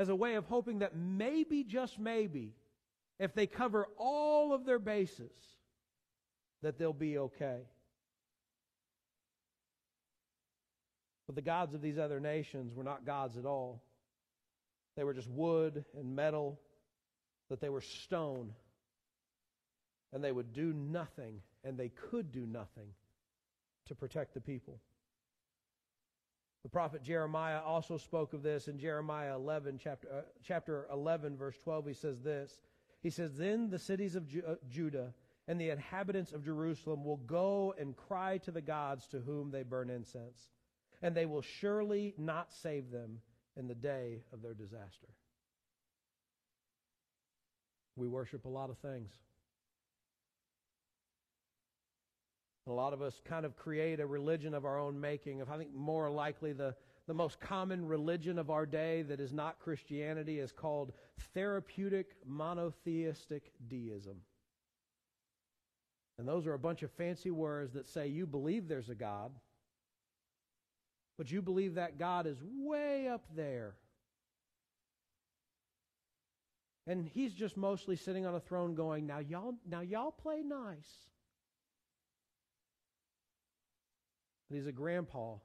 as 0.00 0.08
a 0.08 0.16
way 0.16 0.36
of 0.36 0.46
hoping 0.46 0.78
that 0.78 0.96
maybe, 0.96 1.62
just 1.62 1.98
maybe, 1.98 2.54
if 3.18 3.34
they 3.34 3.46
cover 3.46 3.86
all 3.98 4.54
of 4.54 4.64
their 4.64 4.78
bases, 4.78 5.30
that 6.62 6.78
they'll 6.78 6.94
be 6.94 7.18
okay. 7.18 7.58
But 11.26 11.34
the 11.34 11.42
gods 11.42 11.74
of 11.74 11.82
these 11.82 11.98
other 11.98 12.18
nations 12.18 12.74
were 12.74 12.82
not 12.82 13.04
gods 13.04 13.36
at 13.36 13.44
all. 13.44 13.82
They 14.96 15.04
were 15.04 15.12
just 15.12 15.28
wood 15.28 15.84
and 15.94 16.16
metal, 16.16 16.58
that 17.50 17.60
they 17.60 17.68
were 17.68 17.82
stone. 17.82 18.54
And 20.14 20.24
they 20.24 20.32
would 20.32 20.54
do 20.54 20.72
nothing, 20.72 21.42
and 21.62 21.76
they 21.76 21.90
could 21.90 22.32
do 22.32 22.46
nothing 22.46 22.88
to 23.88 23.94
protect 23.94 24.32
the 24.32 24.40
people. 24.40 24.80
The 26.62 26.68
prophet 26.68 27.02
Jeremiah 27.02 27.60
also 27.60 27.96
spoke 27.96 28.34
of 28.34 28.42
this 28.42 28.68
in 28.68 28.78
Jeremiah 28.78 29.34
11, 29.34 29.78
chapter, 29.82 30.08
uh, 30.12 30.20
chapter 30.42 30.86
11, 30.92 31.36
verse 31.36 31.56
12. 31.58 31.86
He 31.86 31.94
says 31.94 32.20
this. 32.20 32.60
He 33.02 33.10
says, 33.10 33.36
Then 33.36 33.70
the 33.70 33.78
cities 33.78 34.14
of 34.14 34.26
Ju- 34.26 34.42
uh, 34.46 34.56
Judah 34.68 35.14
and 35.48 35.58
the 35.58 35.70
inhabitants 35.70 36.32
of 36.32 36.44
Jerusalem 36.44 37.02
will 37.02 37.16
go 37.16 37.74
and 37.78 37.96
cry 37.96 38.38
to 38.38 38.50
the 38.50 38.60
gods 38.60 39.06
to 39.08 39.20
whom 39.20 39.50
they 39.50 39.62
burn 39.62 39.88
incense, 39.88 40.50
and 41.00 41.14
they 41.14 41.26
will 41.26 41.42
surely 41.42 42.14
not 42.18 42.52
save 42.52 42.90
them 42.90 43.20
in 43.56 43.66
the 43.66 43.74
day 43.74 44.22
of 44.32 44.42
their 44.42 44.54
disaster. 44.54 45.08
We 47.96 48.06
worship 48.06 48.44
a 48.44 48.48
lot 48.48 48.70
of 48.70 48.78
things. 48.78 49.10
A 52.70 52.72
lot 52.72 52.92
of 52.92 53.02
us 53.02 53.20
kind 53.24 53.44
of 53.44 53.56
create 53.56 53.98
a 53.98 54.06
religion 54.06 54.54
of 54.54 54.64
our 54.64 54.78
own 54.78 55.00
making. 55.00 55.40
If 55.40 55.50
I 55.50 55.58
think 55.58 55.74
more 55.74 56.08
likely 56.08 56.52
the, 56.52 56.76
the 57.08 57.14
most 57.14 57.40
common 57.40 57.84
religion 57.84 58.38
of 58.38 58.48
our 58.48 58.64
day 58.64 59.02
that 59.02 59.18
is 59.18 59.32
not 59.32 59.58
Christianity 59.58 60.38
is 60.38 60.52
called 60.52 60.92
therapeutic 61.34 62.14
monotheistic 62.24 63.50
deism. 63.66 64.18
And 66.16 66.28
those 66.28 66.46
are 66.46 66.54
a 66.54 66.58
bunch 66.60 66.84
of 66.84 66.92
fancy 66.92 67.32
words 67.32 67.72
that 67.72 67.88
say 67.88 68.06
you 68.06 68.24
believe 68.24 68.68
there's 68.68 68.90
a 68.90 68.94
God, 68.94 69.32
but 71.18 71.30
you 71.30 71.42
believe 71.42 71.74
that 71.74 71.98
God 71.98 72.26
is 72.26 72.38
way 72.44 73.08
up 73.08 73.24
there. 73.34 73.74
And 76.86 77.08
he's 77.08 77.34
just 77.34 77.56
mostly 77.56 77.96
sitting 77.96 78.26
on 78.26 78.34
a 78.34 78.40
throne 78.40 78.74
going, 78.74 79.06
"Now 79.06 79.18
y'all 79.18 79.54
now 79.66 79.80
y'all 79.80 80.12
play 80.12 80.42
nice." 80.42 81.08
And 84.50 84.58
he's 84.58 84.66
a 84.66 84.72
grandpa 84.72 85.36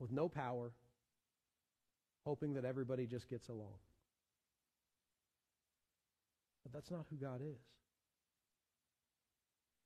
with 0.00 0.10
no 0.10 0.28
power, 0.28 0.72
hoping 2.24 2.54
that 2.54 2.64
everybody 2.64 3.06
just 3.06 3.30
gets 3.30 3.48
along. 3.48 3.78
But 6.64 6.72
that's 6.72 6.90
not 6.90 7.06
who 7.08 7.16
God 7.16 7.40
is. 7.40 7.77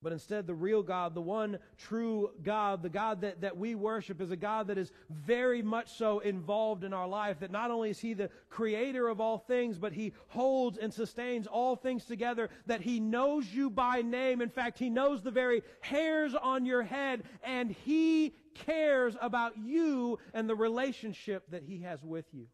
But 0.03 0.13
instead, 0.13 0.47
the 0.47 0.55
real 0.55 0.83
God, 0.83 1.15
the 1.15 1.21
one 1.21 1.59
true 1.79 2.31
God, 2.43 2.83
the 2.83 2.89
God 2.89 3.21
that, 3.21 3.41
that 3.43 3.57
we 3.57 3.75
worship, 3.75 4.21
is 4.21 4.31
a 4.31 4.37
God 4.37 4.67
that 4.67 4.79
is 4.79 4.91
very 5.09 5.63
much 5.63 5.93
so 5.93 6.19
involved 6.19 6.83
in 6.83 6.93
our 6.93 7.07
life. 7.07 7.39
That 7.41 7.53
not 7.53 7.71
only 7.71 7.91
is 7.91 8.01
He 8.01 8.15
the 8.15 8.31
creator 8.51 9.09
of 9.09 9.21
all 9.21 9.39
things, 9.39 9.79
but 9.79 9.93
He 9.93 10.13
holds 10.29 10.77
and 10.77 10.93
sustains 10.93 11.47
all 11.47 11.77
things 11.77 12.05
together. 12.05 12.51
That 12.67 12.81
He 12.81 12.99
knows 12.99 13.47
you 13.53 13.71
by 13.71 14.03
name. 14.03 14.41
In 14.41 14.51
fact, 14.51 14.79
He 14.79 14.91
knows 14.91 15.23
the 15.23 15.31
very 15.31 15.63
hairs 15.81 16.35
on 16.35 16.67
your 16.67 16.83
head, 16.83 17.23
and 17.45 17.71
He 17.71 18.35
cares 18.55 19.17
about 19.21 19.57
you 19.57 20.19
and 20.35 20.49
the 20.49 20.57
relationship 20.57 21.45
that 21.51 21.63
He 21.63 21.83
has 21.83 22.03
with 22.03 22.27
you. 22.33 22.49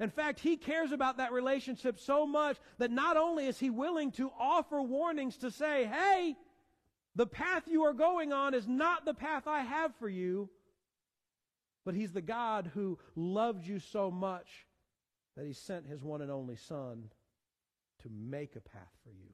In 0.00 0.10
fact, 0.10 0.40
he 0.40 0.56
cares 0.56 0.92
about 0.92 1.16
that 1.16 1.32
relationship 1.32 1.98
so 1.98 2.26
much 2.26 2.56
that 2.78 2.90
not 2.90 3.16
only 3.16 3.46
is 3.46 3.58
he 3.58 3.70
willing 3.70 4.12
to 4.12 4.30
offer 4.38 4.80
warnings 4.80 5.36
to 5.38 5.50
say, 5.50 5.86
hey, 5.86 6.36
the 7.16 7.26
path 7.26 7.64
you 7.66 7.82
are 7.82 7.94
going 7.94 8.32
on 8.32 8.54
is 8.54 8.68
not 8.68 9.04
the 9.04 9.14
path 9.14 9.48
I 9.48 9.60
have 9.60 9.92
for 9.96 10.08
you, 10.08 10.50
but 11.84 11.94
he's 11.94 12.12
the 12.12 12.22
God 12.22 12.70
who 12.74 12.98
loved 13.16 13.66
you 13.66 13.80
so 13.80 14.10
much 14.10 14.66
that 15.36 15.46
he 15.46 15.52
sent 15.52 15.86
his 15.86 16.04
one 16.04 16.22
and 16.22 16.30
only 16.30 16.56
Son 16.56 17.10
to 18.02 18.08
make 18.08 18.54
a 18.54 18.60
path 18.60 18.92
for 19.02 19.10
you 19.10 19.32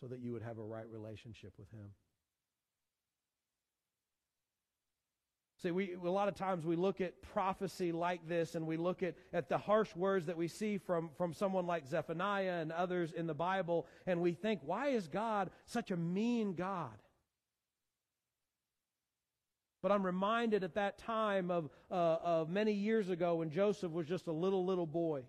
so 0.00 0.06
that 0.06 0.20
you 0.20 0.32
would 0.32 0.42
have 0.42 0.58
a 0.58 0.64
right 0.64 0.88
relationship 0.88 1.54
with 1.58 1.70
him. 1.70 1.90
See, 5.64 5.70
we, 5.70 5.94
a 5.94 6.10
lot 6.10 6.28
of 6.28 6.34
times 6.34 6.66
we 6.66 6.76
look 6.76 7.00
at 7.00 7.22
prophecy 7.22 7.90
like 7.90 8.28
this 8.28 8.54
and 8.54 8.66
we 8.66 8.76
look 8.76 9.02
at, 9.02 9.14
at 9.32 9.48
the 9.48 9.56
harsh 9.56 9.96
words 9.96 10.26
that 10.26 10.36
we 10.36 10.46
see 10.46 10.76
from, 10.76 11.08
from 11.16 11.32
someone 11.32 11.66
like 11.66 11.86
Zephaniah 11.86 12.60
and 12.60 12.70
others 12.70 13.12
in 13.12 13.26
the 13.26 13.32
Bible, 13.32 13.86
and 14.06 14.20
we 14.20 14.32
think, 14.32 14.60
why 14.62 14.88
is 14.88 15.08
God 15.08 15.48
such 15.64 15.90
a 15.90 15.96
mean 15.96 16.52
God? 16.52 16.92
But 19.82 19.90
I'm 19.90 20.04
reminded 20.04 20.64
at 20.64 20.74
that 20.74 20.98
time 20.98 21.50
of, 21.50 21.70
uh, 21.90 22.18
of 22.22 22.50
many 22.50 22.72
years 22.72 23.08
ago 23.08 23.36
when 23.36 23.50
Joseph 23.50 23.90
was 23.90 24.06
just 24.06 24.26
a 24.26 24.32
little, 24.32 24.66
little 24.66 24.86
boy. 24.86 25.22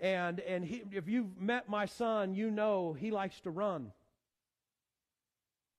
And, 0.00 0.40
and 0.40 0.64
he, 0.64 0.82
if 0.90 1.06
you've 1.06 1.40
met 1.40 1.68
my 1.68 1.86
son, 1.86 2.34
you 2.34 2.50
know 2.50 2.94
he 2.94 3.12
likes 3.12 3.40
to 3.42 3.50
run. 3.50 3.92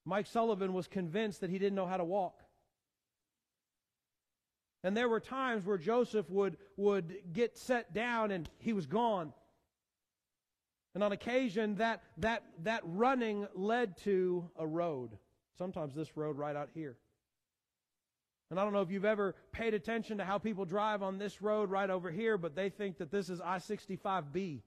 Mike 0.06 0.28
Sullivan 0.28 0.72
was 0.72 0.88
convinced 0.88 1.42
that 1.42 1.50
he 1.50 1.60
didn't 1.60 1.76
know 1.76 1.86
how 1.86 1.98
to 1.98 2.06
walk. 2.06 2.42
And 4.84 4.98
there 4.98 5.10
were 5.10 5.20
times 5.20 5.66
where 5.66 5.78
Joseph 5.78 6.30
would, 6.30 6.58
would 6.76 7.16
get 7.34 7.58
set 7.58 7.94
down 7.94 8.32
and 8.32 8.50
he 8.58 8.74
was 8.74 8.86
gone. 8.86 9.34
And 10.94 11.04
on 11.04 11.12
occasion, 11.12 11.76
that, 11.76 12.04
that, 12.18 12.44
that 12.64 12.82
running 12.84 13.48
led 13.56 13.98
to 14.00 14.50
a 14.58 14.68
road. 14.68 15.12
Sometimes 15.58 15.96
this 15.96 16.18
road 16.18 16.38
right 16.38 16.56
out 16.56 16.70
here. 16.74 16.98
And 18.50 18.60
I 18.60 18.66
don't 18.66 18.74
know 18.74 18.82
if 18.82 18.92
you've 18.92 19.06
ever 19.06 19.36
paid 19.54 19.74
attention 19.74 20.18
to 20.18 20.26
how 20.26 20.38
people 20.38 20.66
drive 20.66 21.02
on 21.02 21.18
this 21.18 21.42
road 21.42 21.70
right 21.70 21.90
over 21.90 22.12
here, 22.12 22.38
but 22.38 22.56
they 22.56 22.70
think 22.70 22.98
that 22.98 23.10
this 23.10 23.30
is 23.30 23.40
I 23.40 23.58
65B. 23.58 24.62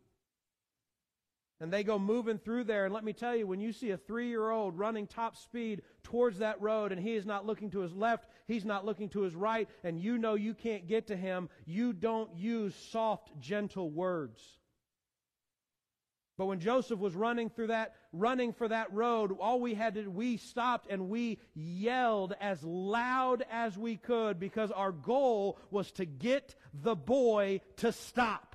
And 1.61 1.73
they 1.73 1.85
go 1.85 1.99
moving 1.99 2.39
through 2.39 2.65
there. 2.65 2.85
And 2.85 2.93
let 2.93 3.05
me 3.05 3.13
tell 3.13 3.35
you, 3.35 3.47
when 3.47 3.61
you 3.61 3.73
see 3.73 3.91
a 3.91 3.97
three 3.97 4.29
year 4.29 4.51
old 4.51 4.79
running 4.79 5.07
top 5.07 5.37
speed 5.37 5.83
towards 6.03 6.39
that 6.39 6.61
road 6.61 6.93
and 6.93 7.01
he 7.01 7.15
is 7.15 7.25
not 7.25 7.47
looking 7.47 7.71
to 7.71 7.81
his 7.81 7.95
left, 7.95 8.29
he's 8.47 8.65
not 8.65 8.85
looking 8.85 9.09
to 9.11 9.21
his 9.21 9.35
right, 9.35 9.69
and 9.83 10.01
you 10.01 10.19
know 10.19 10.35
you 10.35 10.55
can't 10.55 10.89
get 10.89 11.07
to 11.09 11.17
him, 11.17 11.49
you 11.65 11.93
don't 11.93 12.37
use 12.37 12.75
soft, 12.91 13.31
gentle 13.41 13.91
words. 13.91 14.41
But 16.37 16.47
when 16.47 16.59
Joseph 16.59 16.99
was 16.99 17.15
running 17.15 17.49
through 17.49 17.69
that, 17.69 17.95
running 18.13 18.53
for 18.53 18.67
that 18.67 18.93
road, 18.93 19.37
all 19.39 19.61
we 19.61 19.75
had 19.75 19.95
to, 19.95 20.09
we 20.09 20.37
stopped 20.37 20.91
and 20.91 21.09
we 21.09 21.39
yelled 21.55 22.35
as 22.41 22.61
loud 22.65 23.45
as 23.53 23.79
we 23.79 23.97
could 23.97 24.41
because 24.41 24.73
our 24.73 24.91
goal 24.91 25.61
was 25.71 25.93
to 25.93 26.05
get 26.05 26.57
the 26.73 26.97
boy 26.97 27.61
to 27.77 27.93
stop. 27.93 28.54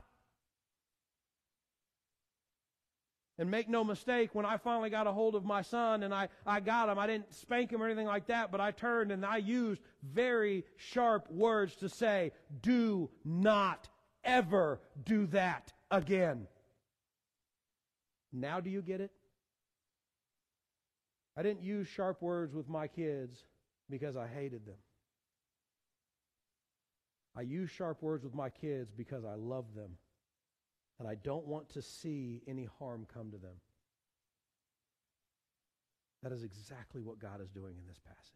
And 3.39 3.49
make 3.49 3.69
no 3.69 3.85
mistake, 3.85 4.35
when 4.35 4.45
I 4.45 4.57
finally 4.57 4.89
got 4.89 5.07
a 5.07 5.13
hold 5.13 5.33
of 5.33 5.45
my 5.45 5.61
son 5.61 6.03
and 6.03 6.13
I, 6.13 6.27
I 6.45 6.59
got 6.59 6.89
him, 6.89 6.99
I 6.99 7.07
didn't 7.07 7.33
spank 7.33 7.71
him 7.71 7.81
or 7.81 7.85
anything 7.85 8.05
like 8.05 8.27
that, 8.27 8.51
but 8.51 8.59
I 8.59 8.71
turned 8.71 9.13
and 9.13 9.25
I 9.25 9.37
used 9.37 9.81
very 10.03 10.65
sharp 10.75 11.31
words 11.31 11.73
to 11.77 11.87
say, 11.87 12.33
do 12.61 13.09
not 13.23 13.87
ever 14.25 14.81
do 15.05 15.25
that 15.27 15.71
again. 15.89 16.47
Now 18.33 18.59
do 18.59 18.69
you 18.69 18.81
get 18.81 18.99
it? 18.99 19.11
I 21.37 21.41
didn't 21.41 21.63
use 21.63 21.87
sharp 21.87 22.21
words 22.21 22.53
with 22.53 22.67
my 22.67 22.87
kids 22.87 23.45
because 23.89 24.17
I 24.17 24.27
hated 24.27 24.65
them. 24.65 24.75
I 27.37 27.43
use 27.43 27.69
sharp 27.69 28.03
words 28.03 28.25
with 28.25 28.35
my 28.35 28.49
kids 28.49 28.91
because 28.91 29.23
I 29.23 29.35
love 29.35 29.73
them 29.73 29.91
and 30.99 31.07
I 31.07 31.15
don't 31.15 31.47
want 31.47 31.69
to 31.69 31.81
see 31.81 32.43
any 32.47 32.67
harm 32.77 33.07
come 33.13 33.31
to 33.31 33.37
them. 33.37 33.55
That 36.21 36.33
is 36.33 36.43
exactly 36.43 37.01
what 37.01 37.19
God 37.19 37.41
is 37.41 37.49
doing 37.49 37.75
in 37.79 37.87
this 37.87 37.99
passage. 38.05 38.33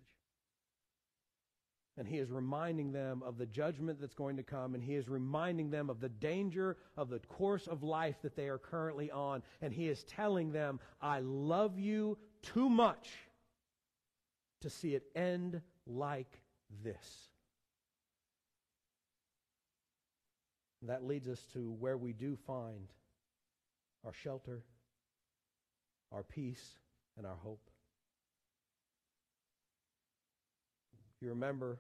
And 1.97 2.07
he 2.07 2.17
is 2.17 2.31
reminding 2.31 2.91
them 2.91 3.21
of 3.23 3.37
the 3.37 3.45
judgment 3.45 3.99
that's 3.99 4.15
going 4.15 4.37
to 4.37 4.43
come, 4.43 4.73
and 4.73 4.83
he 4.83 4.95
is 4.95 5.07
reminding 5.07 5.69
them 5.69 5.89
of 5.89 5.99
the 5.99 6.09
danger 6.09 6.77
of 6.97 7.09
the 7.09 7.19
course 7.19 7.67
of 7.67 7.83
life 7.83 8.15
that 8.23 8.35
they 8.35 8.47
are 8.47 8.57
currently 8.57 9.11
on. 9.11 9.43
And 9.61 9.71
he 9.71 9.89
is 9.89 10.03
telling 10.05 10.51
them, 10.51 10.79
I 11.01 11.19
love 11.19 11.77
you 11.77 12.17
too 12.41 12.67
much 12.67 13.09
to 14.61 14.69
see 14.69 14.95
it 14.95 15.03
end 15.15 15.61
like 15.85 16.39
this. 16.83 17.29
That 20.89 21.05
leads 21.05 21.27
us 21.27 21.45
to 21.53 21.71
where 21.79 21.97
we 21.97 22.13
do 22.13 22.35
find 22.47 22.91
our 24.05 24.13
shelter, 24.13 24.63
our 26.11 26.23
peace, 26.23 26.79
and 27.17 27.25
our 27.25 27.35
hope. 27.35 27.69
You 31.21 31.29
remember, 31.29 31.79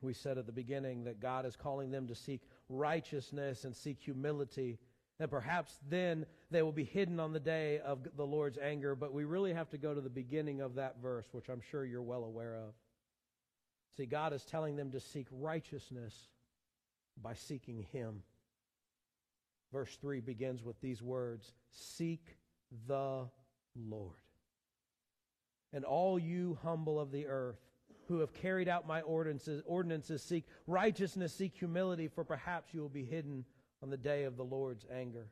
we 0.00 0.14
said 0.14 0.38
at 0.38 0.46
the 0.46 0.52
beginning 0.52 1.04
that 1.04 1.20
God 1.20 1.44
is 1.44 1.56
calling 1.56 1.90
them 1.90 2.06
to 2.08 2.14
seek 2.14 2.42
righteousness 2.68 3.64
and 3.64 3.76
seek 3.76 4.00
humility. 4.00 4.78
And 5.20 5.30
perhaps 5.30 5.78
then 5.88 6.26
they 6.50 6.62
will 6.62 6.72
be 6.72 6.84
hidden 6.84 7.20
on 7.20 7.32
the 7.32 7.40
day 7.40 7.80
of 7.80 8.00
the 8.16 8.26
Lord's 8.26 8.58
anger. 8.58 8.94
But 8.94 9.12
we 9.12 9.24
really 9.24 9.52
have 9.52 9.68
to 9.70 9.78
go 9.78 9.94
to 9.94 10.00
the 10.00 10.10
beginning 10.10 10.60
of 10.60 10.76
that 10.76 10.96
verse, 11.02 11.26
which 11.32 11.48
I'm 11.48 11.60
sure 11.70 11.84
you're 11.84 12.02
well 12.02 12.24
aware 12.24 12.56
of. 12.56 12.74
See, 13.96 14.06
God 14.06 14.32
is 14.32 14.44
telling 14.44 14.76
them 14.76 14.90
to 14.92 15.00
seek 15.00 15.26
righteousness 15.30 16.14
by 17.22 17.34
seeking 17.34 17.86
Him. 17.92 18.22
Verse 19.72 19.96
3 20.00 20.20
begins 20.20 20.62
with 20.62 20.80
these 20.80 21.02
words 21.02 21.52
Seek 21.70 22.36
the 22.86 23.28
Lord. 23.74 24.14
And 25.72 25.84
all 25.84 26.18
you 26.18 26.58
humble 26.62 27.00
of 27.00 27.10
the 27.10 27.26
earth, 27.26 27.58
who 28.06 28.20
have 28.20 28.32
carried 28.34 28.68
out 28.68 28.86
my 28.86 29.00
ordinances, 29.02 29.62
ordinances 29.66 30.22
seek 30.22 30.44
righteousness, 30.66 31.34
seek 31.34 31.54
humility, 31.56 32.08
for 32.08 32.24
perhaps 32.24 32.72
you 32.72 32.80
will 32.80 32.88
be 32.88 33.04
hidden 33.04 33.44
on 33.82 33.90
the 33.90 33.96
day 33.96 34.24
of 34.24 34.36
the 34.36 34.44
Lord's 34.44 34.84
anger. 34.94 35.26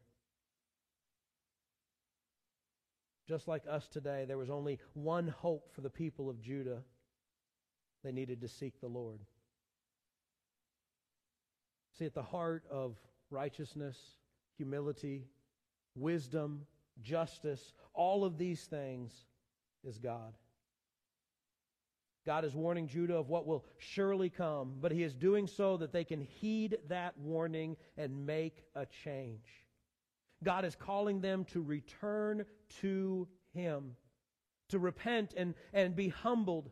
Just 3.28 3.46
like 3.46 3.62
us 3.70 3.86
today, 3.88 4.24
there 4.26 4.38
was 4.38 4.50
only 4.50 4.78
one 4.94 5.28
hope 5.28 5.72
for 5.74 5.80
the 5.80 5.90
people 5.90 6.28
of 6.28 6.40
Judah. 6.40 6.82
They 8.02 8.12
needed 8.12 8.40
to 8.40 8.48
seek 8.48 8.80
the 8.80 8.88
Lord. 8.88 9.20
See, 11.98 12.06
at 12.06 12.14
the 12.14 12.22
heart 12.22 12.64
of 12.70 12.96
righteousness, 13.30 13.98
humility, 14.56 15.26
wisdom, 15.94 16.66
justice, 17.02 17.72
all 17.94 18.24
of 18.24 18.38
these 18.38 18.64
things 18.64 19.12
is 19.84 19.98
God. 19.98 20.34
God 22.24 22.44
is 22.44 22.54
warning 22.54 22.86
Judah 22.86 23.16
of 23.16 23.28
what 23.28 23.46
will 23.46 23.64
surely 23.78 24.30
come, 24.30 24.74
but 24.80 24.92
he 24.92 25.02
is 25.02 25.14
doing 25.14 25.46
so 25.46 25.76
that 25.78 25.92
they 25.92 26.04
can 26.04 26.20
heed 26.20 26.78
that 26.88 27.18
warning 27.18 27.76
and 27.96 28.26
make 28.26 28.62
a 28.76 28.86
change. 28.86 29.48
God 30.44 30.64
is 30.64 30.76
calling 30.76 31.20
them 31.20 31.44
to 31.46 31.60
return 31.60 32.44
to 32.80 33.28
him, 33.52 33.96
to 34.68 34.78
repent 34.78 35.34
and, 35.36 35.54
and 35.72 35.96
be 35.96 36.08
humbled 36.08 36.70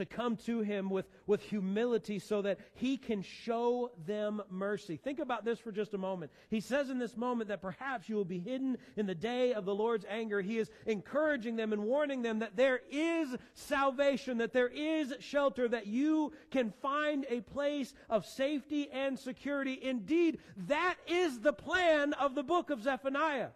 to 0.00 0.06
come 0.06 0.36
to 0.36 0.60
him 0.60 0.90
with, 0.90 1.06
with 1.26 1.42
humility 1.42 2.18
so 2.18 2.42
that 2.42 2.58
he 2.74 2.96
can 2.96 3.22
show 3.22 3.90
them 4.06 4.42
mercy. 4.50 4.96
Think 4.96 5.18
about 5.18 5.44
this 5.44 5.58
for 5.58 5.70
just 5.70 5.94
a 5.94 5.98
moment. 5.98 6.32
He 6.48 6.60
says 6.60 6.90
in 6.90 6.98
this 6.98 7.16
moment 7.16 7.48
that 7.48 7.62
perhaps 7.62 8.08
you 8.08 8.16
will 8.16 8.24
be 8.24 8.38
hidden 8.38 8.78
in 8.96 9.06
the 9.06 9.14
day 9.14 9.52
of 9.54 9.64
the 9.64 9.74
Lord's 9.74 10.04
anger. 10.08 10.40
He 10.40 10.58
is 10.58 10.70
encouraging 10.86 11.56
them 11.56 11.72
and 11.72 11.84
warning 11.84 12.22
them 12.22 12.40
that 12.40 12.56
there 12.56 12.80
is 12.90 13.36
salvation, 13.54 14.38
that 14.38 14.52
there 14.52 14.68
is 14.68 15.14
shelter, 15.20 15.68
that 15.68 15.86
you 15.86 16.32
can 16.50 16.72
find 16.82 17.26
a 17.28 17.40
place 17.40 17.94
of 18.08 18.26
safety 18.26 18.90
and 18.90 19.18
security. 19.18 19.78
Indeed, 19.80 20.38
that 20.68 20.96
is 21.06 21.40
the 21.40 21.52
plan 21.52 22.12
of 22.14 22.34
the 22.34 22.42
book 22.42 22.70
of 22.70 22.82
Zephaniah. 22.82 23.50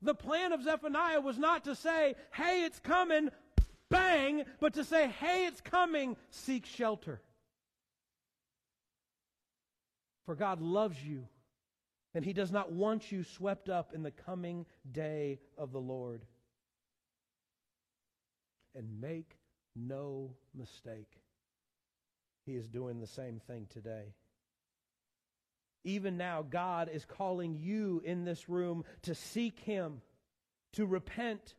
The 0.00 0.14
plan 0.14 0.52
of 0.52 0.62
Zephaniah 0.62 1.20
was 1.20 1.38
not 1.38 1.64
to 1.64 1.74
say, 1.74 2.14
hey, 2.32 2.64
it's 2.64 2.78
coming, 2.78 3.30
bang, 3.90 4.44
but 4.60 4.74
to 4.74 4.84
say, 4.84 5.08
hey, 5.08 5.46
it's 5.46 5.60
coming, 5.60 6.16
seek 6.30 6.66
shelter. 6.66 7.20
For 10.26 10.34
God 10.34 10.60
loves 10.60 11.02
you, 11.02 11.26
and 12.14 12.24
He 12.24 12.32
does 12.32 12.52
not 12.52 12.70
want 12.70 13.10
you 13.10 13.24
swept 13.24 13.68
up 13.68 13.94
in 13.94 14.02
the 14.02 14.10
coming 14.10 14.66
day 14.90 15.38
of 15.56 15.72
the 15.72 15.80
Lord. 15.80 16.22
And 18.74 19.00
make 19.00 19.38
no 19.74 20.34
mistake, 20.54 21.10
He 22.44 22.56
is 22.56 22.68
doing 22.68 23.00
the 23.00 23.06
same 23.06 23.40
thing 23.46 23.66
today. 23.70 24.14
Even 25.84 26.18
now, 26.18 26.42
God 26.42 26.90
is 26.92 27.06
calling 27.06 27.54
you 27.54 28.02
in 28.04 28.24
this 28.24 28.48
room 28.48 28.84
to 29.02 29.14
seek 29.14 29.58
Him, 29.60 30.02
to 30.74 30.84
repent, 30.84 31.54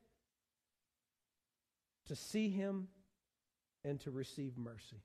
to 2.09 2.15
see 2.15 2.49
him 2.49 2.87
and 3.85 3.99
to 4.01 4.11
receive 4.11 4.57
mercy. 4.57 5.01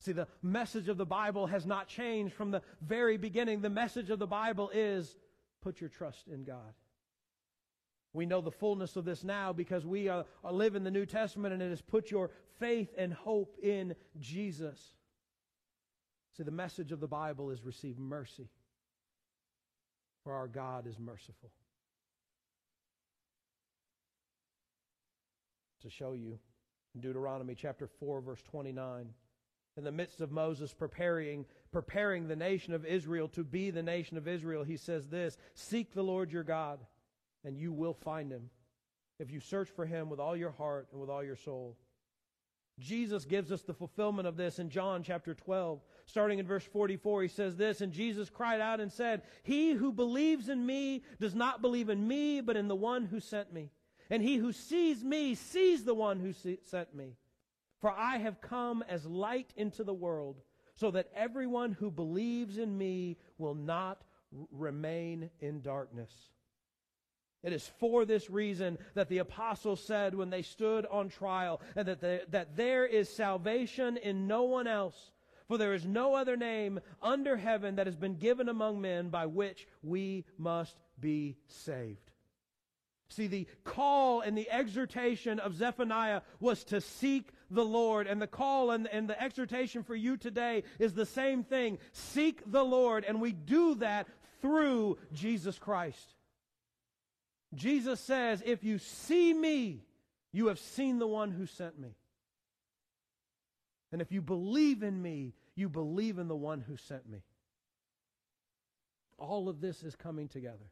See, 0.00 0.12
the 0.12 0.28
message 0.42 0.88
of 0.88 0.96
the 0.96 1.06
Bible 1.06 1.46
has 1.46 1.64
not 1.64 1.88
changed 1.88 2.34
from 2.34 2.50
the 2.50 2.62
very 2.82 3.16
beginning. 3.16 3.60
The 3.60 3.70
message 3.70 4.10
of 4.10 4.18
the 4.18 4.26
Bible 4.26 4.70
is 4.74 5.16
put 5.62 5.80
your 5.80 5.90
trust 5.90 6.26
in 6.26 6.44
God. 6.44 6.74
We 8.12 8.26
know 8.26 8.40
the 8.40 8.50
fullness 8.50 8.96
of 8.96 9.04
this 9.04 9.24
now 9.24 9.52
because 9.52 9.84
we 9.84 10.08
are, 10.08 10.24
are 10.42 10.52
live 10.52 10.74
in 10.74 10.84
the 10.84 10.90
New 10.90 11.06
Testament 11.06 11.52
and 11.52 11.62
it 11.62 11.70
is 11.70 11.82
put 11.82 12.10
your 12.10 12.30
faith 12.58 12.92
and 12.96 13.12
hope 13.12 13.56
in 13.62 13.94
Jesus. 14.18 14.78
See, 16.36 16.42
the 16.42 16.50
message 16.50 16.92
of 16.92 17.00
the 17.00 17.08
Bible 17.08 17.50
is 17.50 17.64
receive 17.64 17.98
mercy, 17.98 18.48
for 20.22 20.32
our 20.32 20.48
God 20.48 20.86
is 20.86 20.98
merciful. 20.98 21.50
To 25.84 25.90
show 25.90 26.12
you. 26.12 26.38
In 26.94 27.00
Deuteronomy 27.00 27.54
chapter 27.54 27.86
4 27.86 28.20
verse 28.20 28.42
29. 28.42 29.10
In 29.76 29.84
the 29.84 29.92
midst 29.92 30.20
of 30.20 30.32
Moses 30.32 30.72
preparing 30.72 31.44
preparing 31.72 32.26
the 32.26 32.36
nation 32.36 32.72
of 32.72 32.86
Israel 32.86 33.28
to 33.28 33.44
be 33.44 33.70
the 33.70 33.82
nation 33.82 34.16
of 34.16 34.26
Israel, 34.28 34.64
he 34.64 34.76
says 34.76 35.08
this, 35.08 35.36
"Seek 35.54 35.92
the 35.92 36.04
Lord 36.04 36.32
your 36.32 36.44
God, 36.44 36.80
and 37.44 37.58
you 37.58 37.72
will 37.72 37.94
find 37.94 38.30
him, 38.30 38.50
if 39.18 39.30
you 39.30 39.40
search 39.40 39.68
for 39.68 39.84
him 39.84 40.08
with 40.08 40.20
all 40.20 40.36
your 40.36 40.52
heart 40.52 40.88
and 40.92 41.00
with 41.00 41.10
all 41.10 41.24
your 41.24 41.36
soul." 41.36 41.76
Jesus 42.80 43.24
gives 43.24 43.52
us 43.52 43.62
the 43.62 43.74
fulfillment 43.74 44.26
of 44.26 44.36
this 44.36 44.58
in 44.58 44.68
John 44.68 45.02
chapter 45.02 45.34
12. 45.34 45.80
Starting 46.06 46.40
in 46.40 46.46
verse 46.46 46.64
44, 46.64 47.22
he 47.22 47.28
says 47.28 47.56
this, 47.56 47.80
And 47.80 47.92
Jesus 47.92 48.28
cried 48.28 48.60
out 48.60 48.80
and 48.80 48.90
said, 48.90 49.22
He 49.44 49.72
who 49.72 49.92
believes 49.92 50.48
in 50.48 50.66
me 50.66 51.04
does 51.20 51.36
not 51.36 51.62
believe 51.62 51.88
in 51.88 52.08
me, 52.08 52.40
but 52.40 52.56
in 52.56 52.66
the 52.66 52.74
one 52.74 53.04
who 53.04 53.20
sent 53.20 53.52
me. 53.52 53.70
And 54.10 54.22
he 54.22 54.36
who 54.36 54.52
sees 54.52 55.02
me 55.02 55.34
sees 55.34 55.84
the 55.84 55.94
one 55.94 56.20
who 56.20 56.32
sent 56.32 56.94
me. 56.94 57.16
For 57.80 57.90
I 57.90 58.18
have 58.18 58.40
come 58.40 58.84
as 58.88 59.04
light 59.04 59.52
into 59.56 59.84
the 59.84 59.94
world, 59.94 60.40
so 60.74 60.90
that 60.92 61.10
everyone 61.14 61.72
who 61.72 61.90
believes 61.90 62.58
in 62.58 62.76
me 62.76 63.18
will 63.38 63.54
not 63.54 64.02
remain 64.50 65.30
in 65.40 65.60
darkness. 65.60 66.12
It 67.42 67.52
is 67.52 67.70
for 67.78 68.06
this 68.06 68.30
reason 68.30 68.78
that 68.94 69.10
the 69.10 69.18
apostles 69.18 69.84
said 69.84 70.14
when 70.14 70.30
they 70.30 70.40
stood 70.42 70.86
on 70.86 71.10
trial, 71.10 71.60
and 71.76 71.86
that, 71.86 72.30
that 72.32 72.56
there 72.56 72.86
is 72.86 73.08
salvation 73.08 73.98
in 73.98 74.26
no 74.26 74.44
one 74.44 74.66
else. 74.66 75.12
For 75.46 75.58
there 75.58 75.74
is 75.74 75.84
no 75.84 76.14
other 76.14 76.38
name 76.38 76.80
under 77.02 77.36
heaven 77.36 77.76
that 77.76 77.86
has 77.86 77.96
been 77.96 78.16
given 78.16 78.48
among 78.48 78.80
men 78.80 79.10
by 79.10 79.26
which 79.26 79.68
we 79.82 80.24
must 80.38 80.74
be 80.98 81.36
saved. 81.46 82.03
See, 83.10 83.26
the 83.26 83.46
call 83.64 84.22
and 84.22 84.36
the 84.36 84.50
exhortation 84.50 85.38
of 85.38 85.54
Zephaniah 85.54 86.22
was 86.40 86.64
to 86.64 86.80
seek 86.80 87.30
the 87.50 87.64
Lord. 87.64 88.06
And 88.06 88.20
the 88.20 88.26
call 88.26 88.70
and, 88.70 88.88
and 88.88 89.08
the 89.08 89.22
exhortation 89.22 89.82
for 89.82 89.94
you 89.94 90.16
today 90.16 90.64
is 90.78 90.94
the 90.94 91.06
same 91.06 91.44
thing. 91.44 91.78
Seek 91.92 92.42
the 92.50 92.64
Lord. 92.64 93.04
And 93.04 93.20
we 93.20 93.32
do 93.32 93.76
that 93.76 94.08
through 94.40 94.98
Jesus 95.12 95.58
Christ. 95.58 96.14
Jesus 97.54 98.00
says, 98.00 98.42
if 98.44 98.64
you 98.64 98.78
see 98.78 99.32
me, 99.32 99.84
you 100.32 100.48
have 100.48 100.58
seen 100.58 100.98
the 100.98 101.06
one 101.06 101.30
who 101.30 101.46
sent 101.46 101.78
me. 101.78 101.94
And 103.92 104.02
if 104.02 104.10
you 104.10 104.20
believe 104.20 104.82
in 104.82 105.00
me, 105.00 105.34
you 105.54 105.68
believe 105.68 106.18
in 106.18 106.26
the 106.26 106.34
one 106.34 106.60
who 106.60 106.76
sent 106.76 107.08
me. 107.08 107.22
All 109.18 109.48
of 109.48 109.60
this 109.60 109.84
is 109.84 109.94
coming 109.94 110.26
together. 110.26 110.66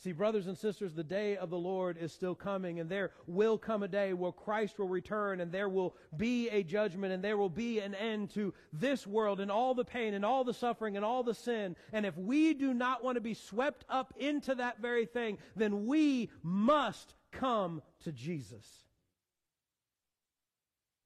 See, 0.00 0.12
brothers 0.12 0.46
and 0.46 0.56
sisters, 0.56 0.94
the 0.94 1.02
day 1.02 1.36
of 1.36 1.50
the 1.50 1.58
Lord 1.58 1.98
is 1.98 2.12
still 2.12 2.36
coming, 2.36 2.78
and 2.78 2.88
there 2.88 3.10
will 3.26 3.58
come 3.58 3.82
a 3.82 3.88
day 3.88 4.12
where 4.12 4.30
Christ 4.30 4.78
will 4.78 4.86
return, 4.86 5.40
and 5.40 5.50
there 5.50 5.68
will 5.68 5.96
be 6.16 6.48
a 6.50 6.62
judgment, 6.62 7.12
and 7.12 7.22
there 7.22 7.36
will 7.36 7.48
be 7.48 7.80
an 7.80 7.96
end 7.96 8.30
to 8.34 8.54
this 8.72 9.08
world, 9.08 9.40
and 9.40 9.50
all 9.50 9.74
the 9.74 9.84
pain, 9.84 10.14
and 10.14 10.24
all 10.24 10.44
the 10.44 10.54
suffering, 10.54 10.94
and 10.94 11.04
all 11.04 11.24
the 11.24 11.34
sin. 11.34 11.74
And 11.92 12.06
if 12.06 12.16
we 12.16 12.54
do 12.54 12.72
not 12.72 13.02
want 13.02 13.16
to 13.16 13.20
be 13.20 13.34
swept 13.34 13.84
up 13.88 14.14
into 14.18 14.54
that 14.54 14.80
very 14.80 15.04
thing, 15.04 15.38
then 15.56 15.86
we 15.86 16.30
must 16.44 17.14
come 17.32 17.82
to 18.04 18.12
Jesus. 18.12 18.64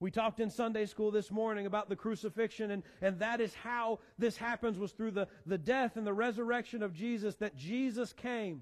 We 0.01 0.11
talked 0.11 0.39
in 0.39 0.51
Sunday 0.51 0.85
school 0.85 1.11
this 1.11 1.31
morning 1.31 1.65
about 1.65 1.89
the 1.89 1.97
crucifixion, 1.97 2.73
and, 2.73 2.83
and 3.01 3.21
that 3.21 3.41
is 3.41 3.55
how 3.55 4.01
this 4.19 4.37
happens 4.37 4.79
was 4.79 4.93
through 4.93 5.13
the, 5.13 5.29
the 5.47 5.57
death 5.57 5.97
and 5.97 6.07
the 6.07 6.13
resurrection 6.13 6.83
of 6.83 6.93
Jesus, 6.93 7.37
that 7.37 7.57
Jesus 7.57 8.13
came. 8.13 8.61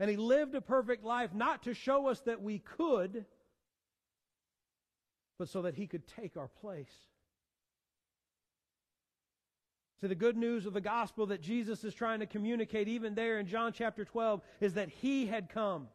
And 0.00 0.10
he 0.10 0.16
lived 0.16 0.54
a 0.54 0.62
perfect 0.62 1.04
life, 1.04 1.34
not 1.34 1.62
to 1.64 1.74
show 1.74 2.08
us 2.08 2.20
that 2.20 2.42
we 2.42 2.58
could, 2.58 3.26
but 5.38 5.48
so 5.48 5.62
that 5.62 5.74
he 5.74 5.86
could 5.86 6.08
take 6.08 6.36
our 6.38 6.48
place. 6.48 6.90
See, 10.00 10.06
the 10.06 10.14
good 10.14 10.38
news 10.38 10.64
of 10.64 10.72
the 10.72 10.80
gospel 10.80 11.26
that 11.26 11.42
Jesus 11.42 11.84
is 11.84 11.92
trying 11.92 12.20
to 12.20 12.26
communicate, 12.26 12.88
even 12.88 13.14
there 13.14 13.38
in 13.38 13.46
John 13.46 13.74
chapter 13.74 14.02
12, 14.02 14.40
is 14.60 14.74
that 14.74 14.88
he 14.88 15.26
had 15.26 15.50
come 15.50 15.88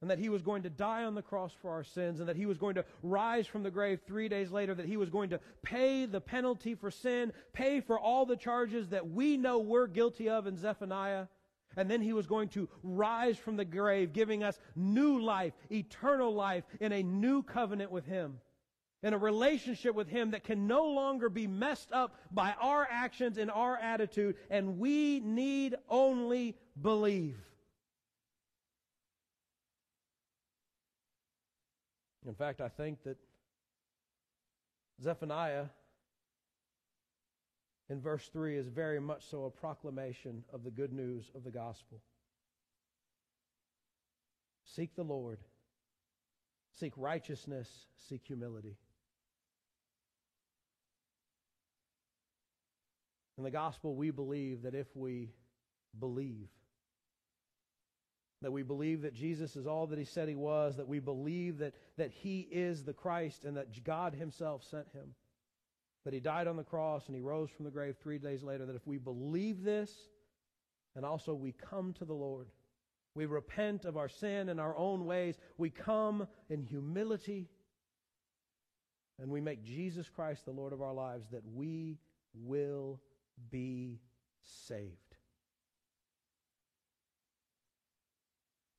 and 0.00 0.10
that 0.10 0.18
he 0.18 0.28
was 0.28 0.42
going 0.42 0.62
to 0.62 0.70
die 0.70 1.04
on 1.04 1.14
the 1.14 1.22
cross 1.22 1.52
for 1.62 1.70
our 1.70 1.82
sins, 1.82 2.20
and 2.20 2.28
that 2.28 2.36
he 2.36 2.44
was 2.44 2.58
going 2.58 2.74
to 2.74 2.84
rise 3.02 3.46
from 3.46 3.62
the 3.62 3.70
grave 3.70 4.00
three 4.06 4.28
days 4.28 4.50
later, 4.50 4.74
that 4.74 4.84
he 4.84 4.98
was 4.98 5.08
going 5.08 5.30
to 5.30 5.40
pay 5.62 6.04
the 6.04 6.20
penalty 6.20 6.74
for 6.74 6.90
sin, 6.90 7.32
pay 7.54 7.80
for 7.80 7.98
all 7.98 8.26
the 8.26 8.36
charges 8.36 8.90
that 8.90 9.08
we 9.10 9.38
know 9.38 9.58
we're 9.58 9.86
guilty 9.86 10.28
of 10.28 10.46
in 10.46 10.58
Zephaniah, 10.58 11.26
and 11.76 11.90
then 11.90 12.00
he 12.00 12.12
was 12.12 12.26
going 12.26 12.48
to 12.50 12.68
rise 12.82 13.38
from 13.38 13.56
the 13.56 13.64
grave, 13.64 14.12
giving 14.12 14.42
us 14.42 14.58
new 14.74 15.20
life, 15.20 15.52
eternal 15.70 16.34
life, 16.34 16.64
in 16.80 16.92
a 16.92 17.02
new 17.02 17.42
covenant 17.42 17.90
with 17.90 18.06
him. 18.06 18.40
In 19.04 19.12
a 19.12 19.18
relationship 19.18 19.94
with 19.94 20.08
Him 20.08 20.30
that 20.30 20.44
can 20.44 20.66
no 20.66 20.86
longer 20.86 21.28
be 21.28 21.46
messed 21.46 21.92
up 21.92 22.16
by 22.30 22.54
our 22.58 22.88
actions 22.90 23.36
and 23.36 23.50
our 23.50 23.76
attitude, 23.76 24.36
and 24.48 24.78
we 24.78 25.20
need 25.20 25.74
only 25.90 26.56
believe. 26.80 27.36
In 32.26 32.34
fact, 32.34 32.62
I 32.62 32.68
think 32.68 33.02
that 33.04 33.18
Zephaniah 35.02 35.66
in 37.90 38.00
verse 38.00 38.28
3 38.32 38.56
is 38.56 38.68
very 38.68 39.00
much 39.00 39.28
so 39.28 39.44
a 39.44 39.50
proclamation 39.50 40.44
of 40.52 40.64
the 40.64 40.70
good 40.70 40.92
news 40.92 41.30
of 41.34 41.44
the 41.44 41.50
gospel. 41.50 42.00
Seek 44.64 44.94
the 44.96 45.02
Lord, 45.02 45.38
seek 46.78 46.92
righteousness, 46.96 47.68
seek 48.08 48.22
humility. 48.26 48.76
In 53.36 53.44
the 53.44 53.50
gospel, 53.50 53.94
we 53.94 54.10
believe 54.10 54.62
that 54.62 54.74
if 54.74 54.86
we 54.94 55.30
believe, 55.98 56.48
that 58.42 58.52
we 58.52 58.62
believe 58.62 59.02
that 59.02 59.14
Jesus 59.14 59.56
is 59.56 59.66
all 59.66 59.88
that 59.88 59.98
he 59.98 60.04
said 60.04 60.28
he 60.28 60.34
was, 60.34 60.76
that 60.76 60.88
we 60.88 61.00
believe 61.00 61.58
that, 61.58 61.74
that 61.96 62.10
he 62.10 62.40
is 62.40 62.84
the 62.84 62.92
Christ 62.92 63.44
and 63.44 63.56
that 63.56 63.84
God 63.84 64.14
himself 64.14 64.62
sent 64.64 64.86
him, 64.92 65.14
that 66.04 66.14
he 66.14 66.20
died 66.20 66.46
on 66.46 66.56
the 66.56 66.62
cross 66.62 67.06
and 67.06 67.14
he 67.14 67.22
rose 67.22 67.50
from 67.50 67.64
the 67.64 67.70
grave 67.70 67.96
three 68.02 68.18
days 68.18 68.42
later, 68.42 68.66
that 68.66 68.76
if 68.76 68.86
we 68.86 68.98
believe 68.98 69.62
this, 69.62 69.90
and 70.96 71.04
also 71.04 71.34
we 71.34 71.52
come 71.52 71.92
to 71.94 72.04
the 72.04 72.14
Lord, 72.14 72.48
we 73.14 73.26
repent 73.26 73.84
of 73.84 73.96
our 73.96 74.08
sin 74.08 74.48
and 74.48 74.60
our 74.60 74.76
own 74.76 75.06
ways, 75.06 75.36
we 75.56 75.70
come 75.70 76.26
in 76.50 76.62
humility, 76.62 77.48
and 79.20 79.30
we 79.30 79.40
make 79.40 79.64
Jesus 79.64 80.08
Christ 80.08 80.44
the 80.44 80.50
Lord 80.50 80.72
of 80.72 80.82
our 80.82 80.92
lives, 80.92 81.26
that 81.30 81.42
we 81.54 81.98
will 82.34 83.00
be 83.50 84.00
saved. 84.42 84.90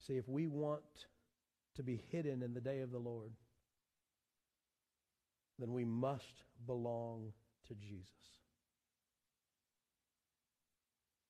See, 0.05 0.17
if 0.17 0.27
we 0.27 0.47
want 0.47 0.83
to 1.75 1.83
be 1.83 2.03
hidden 2.11 2.43
in 2.43 2.53
the 2.53 2.61
day 2.61 2.81
of 2.81 2.91
the 2.91 2.99
Lord, 2.99 3.31
then 5.59 5.73
we 5.73 5.85
must 5.85 6.43
belong 6.65 7.31
to 7.67 7.75
Jesus. 7.75 8.11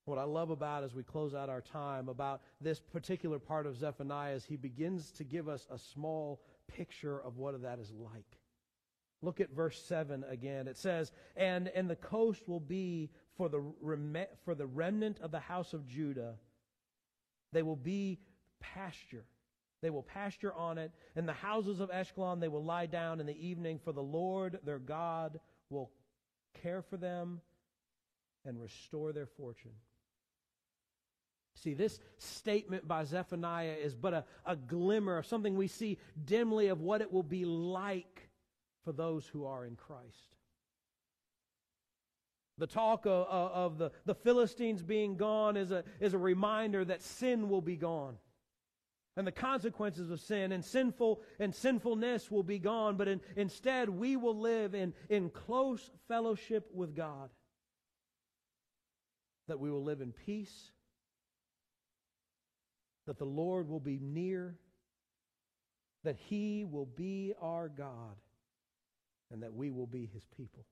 What 0.05 0.19
I 0.19 0.23
love 0.23 0.51
about 0.51 0.83
as 0.83 0.93
we 0.93 1.01
close 1.01 1.33
out 1.33 1.49
our 1.49 1.61
time 1.61 2.09
about 2.09 2.41
this 2.61 2.79
particular 2.79 3.39
part 3.39 3.65
of 3.65 3.75
Zephaniah 3.75 4.35
is 4.35 4.45
he 4.45 4.55
begins 4.55 5.11
to 5.13 5.23
give 5.23 5.49
us 5.49 5.67
a 5.71 5.79
small 5.79 6.41
picture 6.67 7.19
of 7.19 7.37
what 7.37 7.59
that 7.63 7.79
is 7.79 7.91
like. 7.91 8.39
Look 9.21 9.41
at 9.41 9.49
verse 9.49 9.81
7 9.87 10.23
again. 10.29 10.67
It 10.67 10.77
says, 10.77 11.11
And, 11.35 11.69
and 11.69 11.89
the 11.89 11.95
coast 11.95 12.47
will 12.47 12.59
be 12.59 13.09
for 13.35 13.49
the, 13.49 13.61
rem- 13.81 14.27
for 14.43 14.53
the 14.53 14.67
remnant 14.67 15.19
of 15.21 15.31
the 15.31 15.39
house 15.39 15.73
of 15.73 15.87
Judah. 15.87 16.35
They 17.51 17.63
will 17.63 17.75
be 17.75 18.19
pasture. 18.59 19.25
They 19.85 19.91
will 19.91 20.01
pasture 20.01 20.51
on 20.55 20.79
it. 20.79 20.91
In 21.15 21.27
the 21.27 21.33
houses 21.33 21.79
of 21.79 21.91
Ashkelon 21.91 22.39
they 22.39 22.47
will 22.47 22.63
lie 22.63 22.87
down 22.87 23.19
in 23.19 23.27
the 23.27 23.47
evening, 23.47 23.77
for 23.77 23.91
the 23.91 24.01
Lord 24.01 24.57
their 24.65 24.79
God 24.79 25.39
will 25.69 25.91
care 26.63 26.81
for 26.81 26.97
them 26.97 27.39
and 28.45 28.59
restore 28.59 29.13
their 29.13 29.27
fortune. 29.27 29.73
See, 31.53 31.75
this 31.75 31.99
statement 32.17 32.87
by 32.87 33.03
Zephaniah 33.03 33.75
is 33.79 33.93
but 33.93 34.15
a, 34.15 34.25
a 34.43 34.55
glimmer 34.55 35.19
of 35.19 35.27
something 35.27 35.55
we 35.55 35.67
see 35.67 35.99
dimly 36.25 36.69
of 36.69 36.81
what 36.81 37.01
it 37.01 37.13
will 37.13 37.21
be 37.21 37.45
like 37.45 38.27
for 38.85 38.91
those 38.91 39.27
who 39.27 39.45
are 39.45 39.67
in 39.67 39.75
Christ. 39.75 40.35
The 42.57 42.65
talk 42.65 43.05
of, 43.05 43.27
of, 43.27 43.77
the, 43.77 43.91
the 44.05 44.15
Philistines 44.15 44.81
being 44.81 45.15
gone 45.15 45.55
is 45.55 45.69
a, 45.69 45.83
is 45.99 46.15
a 46.15 46.17
reminder 46.17 46.83
that 46.85 47.03
sin 47.03 47.49
will 47.49 47.61
be 47.61 47.75
gone 47.75 48.17
and 49.17 49.25
the 49.25 49.31
consequences 49.31 50.11
of 50.11 50.19
sin 50.19 50.51
and 50.51 50.63
sinful 50.63 51.21
and 51.39 51.55
sinfulness 51.55 52.29
will 52.29 52.43
be 52.43 52.59
gone, 52.59 52.97
but 52.97 53.07
in, 53.07 53.21
instead 53.35 53.89
we 53.89 54.17
will 54.17 54.37
live 54.37 54.75
in, 54.75 54.93
in 55.09 55.29
close 55.29 55.89
fellowship 56.07 56.69
with 56.73 56.95
God. 56.95 57.29
That 59.47 59.59
we 59.59 59.71
will 59.71 59.83
live 59.83 60.01
in 60.01 60.11
peace, 60.11 60.71
that 63.05 63.17
the 63.17 63.25
Lord 63.25 63.69
will 63.69 63.79
be 63.79 63.99
near, 64.01 64.55
that 66.03 66.17
He 66.17 66.65
will 66.65 66.87
be 66.87 67.33
our 67.39 67.69
God, 67.69 68.15
and 69.31 69.43
that 69.43 69.53
we 69.53 69.69
will 69.69 69.87
be 69.87 70.09
His 70.13 70.25
people. 70.35 70.65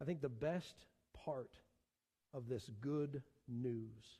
I 0.00 0.04
think 0.04 0.20
the 0.20 0.28
best 0.28 0.84
part 1.24 1.52
of 2.34 2.48
this 2.48 2.70
good 2.80 3.22
news 3.48 4.18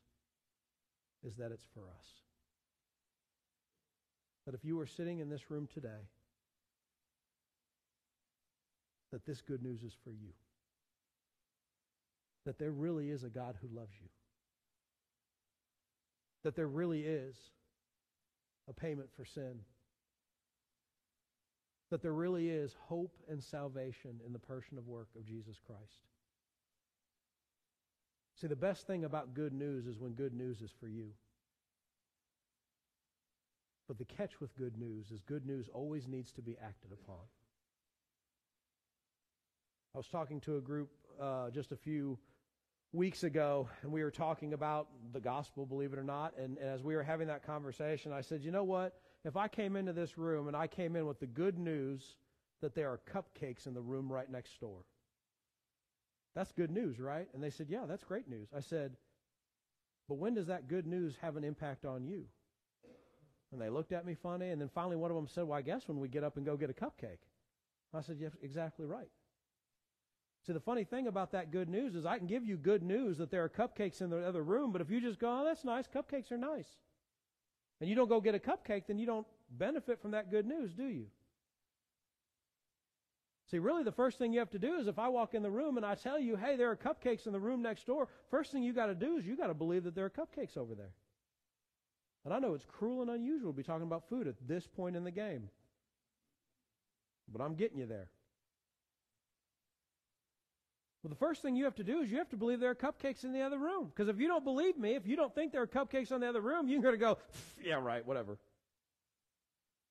is 1.27 1.37
that 1.37 1.53
it's 1.53 1.67
for 1.75 1.83
us. 1.83 2.07
That 4.47 4.55
if 4.55 4.65
you 4.65 4.79
are 4.81 4.87
sitting 4.87 5.21
in 5.21 5.29
this 5.29 5.51
room 5.51 5.69
today, 5.73 6.09
that 9.13 9.25
this 9.25 9.41
good 9.41 9.63
news 9.63 9.83
is 9.83 9.93
for 10.03 10.11
you. 10.11 10.33
That 12.45 12.59
there 12.59 12.73
really 12.73 13.11
is 13.11 13.23
a 13.23 13.29
God 13.29 13.55
who 13.61 13.69
loves 13.79 13.93
you. 14.01 14.09
That 16.43 16.57
there 16.57 16.67
really 16.67 17.03
is 17.03 17.37
a 18.69 18.73
payment 18.73 19.11
for 19.15 19.25
sin. 19.25 19.61
That 21.91 22.03
there 22.03 22.15
really 22.15 22.49
is 22.49 22.75
hope 22.89 23.15
and 23.29 23.43
salvation 23.43 24.21
in 24.27 24.33
the 24.33 24.39
person 24.39 24.79
of 24.79 24.89
work 24.89 25.09
of 25.17 25.25
Jesus 25.25 25.57
Christ. 25.65 26.01
See, 28.43 28.49
the 28.49 28.57
best 28.57 28.89
thing 28.89 29.05
about 29.05 29.35
good 29.35 29.53
news 29.53 29.87
is 29.87 30.01
when 30.01 30.15
good 30.15 30.35
news 30.35 30.63
is 30.63 30.73
for 30.81 30.89
you. 30.89 31.11
But 33.87 33.99
the 33.99 34.05
catch 34.05 34.41
with 34.41 34.53
good 34.57 34.77
news 34.77 35.13
is 35.13 35.21
good 35.23 35.47
news 35.47 35.69
always 35.73 36.09
needs 36.09 36.33
to 36.33 36.43
be 36.43 36.57
acted 36.61 36.91
upon. 36.91 37.21
I 39.95 39.99
was 39.99 40.09
talking 40.09 40.41
to 40.41 40.57
a 40.57 40.61
group 40.61 40.91
uh, 41.21 41.51
just 41.51 41.71
a 41.71 41.77
few 41.77 42.19
weeks 42.93 43.23
ago, 43.23 43.69
and 43.83 43.93
we 43.93 44.03
were 44.03 44.11
talking 44.11 44.55
about 44.55 44.89
the 45.13 45.21
gospel, 45.21 45.65
believe 45.65 45.93
it 45.93 45.99
or 46.01 46.03
not. 46.03 46.37
And, 46.37 46.59
and 46.59 46.69
as 46.69 46.83
we 46.83 46.97
were 46.97 47.05
having 47.05 47.29
that 47.29 47.47
conversation, 47.47 48.13
I 48.13 48.23
said, 48.23 48.43
you 48.43 48.51
know 48.51 48.65
what? 48.65 48.95
If 49.25 49.37
I 49.37 49.47
came 49.47 49.77
into 49.77 49.93
this 49.93 50.19
room 50.19 50.49
and 50.49 50.57
I 50.57 50.67
came 50.67 50.97
in 50.97 51.07
with 51.07 51.21
the 51.21 51.29
good 51.29 51.61
news 51.61 52.17
that 52.61 52.75
there 52.75 52.89
are 52.89 52.99
cupcakes 53.09 53.69
in 53.69 53.75
the 53.75 53.81
room 53.81 54.13
right 54.13 54.29
next 54.29 54.59
door, 54.59 54.83
that's 56.35 56.53
good 56.53 56.71
news, 56.71 56.99
right? 56.99 57.29
And 57.35 57.43
they 57.43 57.51
said, 57.51 57.67
Yeah, 57.69 57.85
that's 57.87 58.05
great 58.05 58.29
news. 58.29 58.49
I 58.57 58.61
said, 58.61 58.97
But 60.09 60.15
when 60.19 60.35
does 60.35 60.47
that 60.47 60.69
good 60.69 60.87
news 60.87 61.17
have 61.21 61.37
an 61.37 61.45
impact 61.45 61.85
on 61.85 62.05
you? 62.07 62.25
And 63.53 63.61
they 63.61 63.69
looked 63.69 63.93
at 63.93 64.07
me 64.07 64.15
funny, 64.15 64.49
and 64.49 64.61
then 64.61 64.71
finally 64.75 64.97
one 64.97 65.11
of 65.11 65.17
them 65.17 65.29
said, 65.29 65.45
Well, 65.45 65.59
I 65.59 65.63
guess 65.63 65.89
when 65.89 66.01
we 66.01 66.09
get 66.09 66.25
up 66.25 66.37
and 66.37 66.47
go 66.47 66.57
get 66.57 66.71
a 66.71 66.73
cupcake. 66.73 67.19
I 67.95 68.01
said, 68.01 68.17
Yes, 68.19 68.33
exactly 68.43 68.87
right. 68.87 69.11
See, 70.47 70.53
the 70.53 70.61
funny 70.61 70.85
thing 70.85 71.07
about 71.07 71.33
that 71.33 71.53
good 71.53 71.69
news 71.69 71.95
is 71.95 72.05
I 72.05 72.19
can 72.19 72.27
give 72.27 72.45
you 72.45 72.57
good 72.57 72.83
news 72.83 73.19
that 73.19 73.31
there 73.31 73.45
are 73.45 73.49
cupcakes 73.49 74.01
in 74.01 74.11
the 74.11 74.27
other 74.27 74.43
room, 74.43 74.73
but 74.73 74.81
if 74.81 74.91
you 74.91 75.01
just 75.01 75.19
go, 75.19 75.41
Oh, 75.41 75.45
that's 75.45 75.65
nice, 75.65 75.85
cupcakes 75.87 76.33
are 76.33 76.39
nice, 76.39 76.67
and 77.81 77.91
you 77.91 77.95
don't 77.95 78.09
go 78.09 78.21
get 78.21 78.35
a 78.35 78.39
cupcake, 78.39 78.87
then 78.89 78.99
you 78.99 79.07
don't 79.07 79.27
benefit 79.51 80.01
from 80.01 80.13
that 80.13 80.31
good 80.31 80.47
news, 80.47 80.73
do 80.73 80.85
you? 80.85 81.07
See, 83.53 83.59
really, 83.59 83.83
the 83.83 83.93
first 83.93 84.17
thing 84.17 84.33
you 84.33 84.39
have 84.39 84.51
to 84.53 84.59
do 84.59 84.77
is 84.77 84.87
if 84.87 84.99
I 84.99 85.09
walk 85.09 85.35
in 85.35 85.43
the 85.43 85.51
room 85.51 85.77
and 85.77 85.85
I 85.85 85.95
tell 85.95 86.19
you, 86.19 86.37
hey, 86.37 86.57
there 86.57 86.71
are 86.71 86.77
cupcakes 86.77 87.27
in 87.27 87.35
the 87.35 87.39
room 87.39 87.61
next 87.61 87.87
door, 87.87 88.09
first 88.31 88.51
thing 88.51 88.63
you 88.63 88.73
got 88.73 88.87
to 88.87 88.95
do 88.95 89.19
is 89.19 89.27
you 89.27 89.37
got 89.37 89.49
to 89.49 89.55
believe 89.55 89.85
that 89.85 89.95
there 89.95 90.07
are 90.07 90.11
cupcakes 90.11 90.57
over 90.57 90.75
there. 90.75 90.93
And 92.25 92.33
I 92.33 92.39
know 92.39 92.55
it's 92.55 92.65
cruel 92.65 93.03
and 93.03 93.11
unusual 93.11 93.53
to 93.53 93.57
be 93.57 93.63
talking 93.63 93.87
about 93.87 94.09
food 94.09 94.27
at 94.27 94.37
this 94.49 94.67
point 94.67 94.97
in 94.97 95.05
the 95.05 95.11
game. 95.11 95.51
But 97.31 97.43
I'm 97.43 97.55
getting 97.55 97.77
you 97.77 97.85
there. 97.85 98.09
Well, 101.03 101.11
the 101.11 101.17
first 101.17 101.43
thing 101.43 101.55
you 101.55 101.65
have 101.65 101.75
to 101.75 101.85
do 101.85 102.01
is 102.01 102.11
you 102.11 102.17
have 102.19 102.31
to 102.31 102.39
believe 102.39 102.59
there 102.59 102.71
are 102.71 102.75
cupcakes 102.75 103.23
in 103.23 103.35
the 103.35 103.43
other 103.43 103.59
room. 103.59 103.93
Because 103.95 104.09
if 104.09 104.19
you 104.19 104.29
don't 104.29 104.45
believe 104.45 104.79
me, 104.79 104.95
if 104.95 105.07
you 105.07 105.15
don't 105.15 105.35
think 105.35 105.53
there 105.53 105.61
are 105.61 105.67
cupcakes 105.67 106.11
in 106.11 106.23
the 106.23 106.29
other 106.29 106.41
room, 106.41 106.69
you're 106.69 106.81
going 106.81 106.95
to 106.95 106.99
go, 106.99 107.19
yeah, 107.63 107.75
right, 107.75 108.07
whatever. 108.07 108.39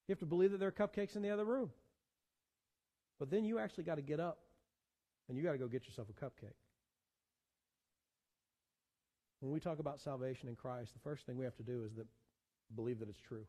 You 0.07 0.14
have 0.14 0.20
to 0.20 0.26
believe 0.26 0.51
that 0.51 0.57
there 0.57 0.70
are 0.70 0.72
cupcakes 0.72 1.16
in 1.16 1.22
the 1.22 1.30
other 1.30 1.45
room. 1.45 1.70
But 3.22 3.30
then 3.30 3.45
you 3.45 3.59
actually 3.59 3.84
got 3.84 3.97
to 3.97 4.01
get 4.01 4.19
up 4.19 4.39
and 5.30 5.38
you 5.38 5.43
got 5.43 5.51
to 5.51 5.59
go 5.59 5.67
get 5.67 5.86
yourself 5.86 6.07
a 6.09 6.26
cupcake. 6.26 6.57
When 9.41 9.51
we 9.51 9.59
talk 9.59 9.78
about 9.78 10.01
salvation 10.01 10.49
in 10.49 10.55
Christ, 10.55 10.93
the 10.93 10.99
first 11.01 11.28
thing 11.28 11.38
we 11.38 11.45
have 11.45 11.55
to 11.57 11.63
do 11.63 11.84
is 11.86 11.93
that 11.97 12.07
believe 12.76 12.97
that 12.97 13.09
it's 13.09 13.22
true. 13.22 13.45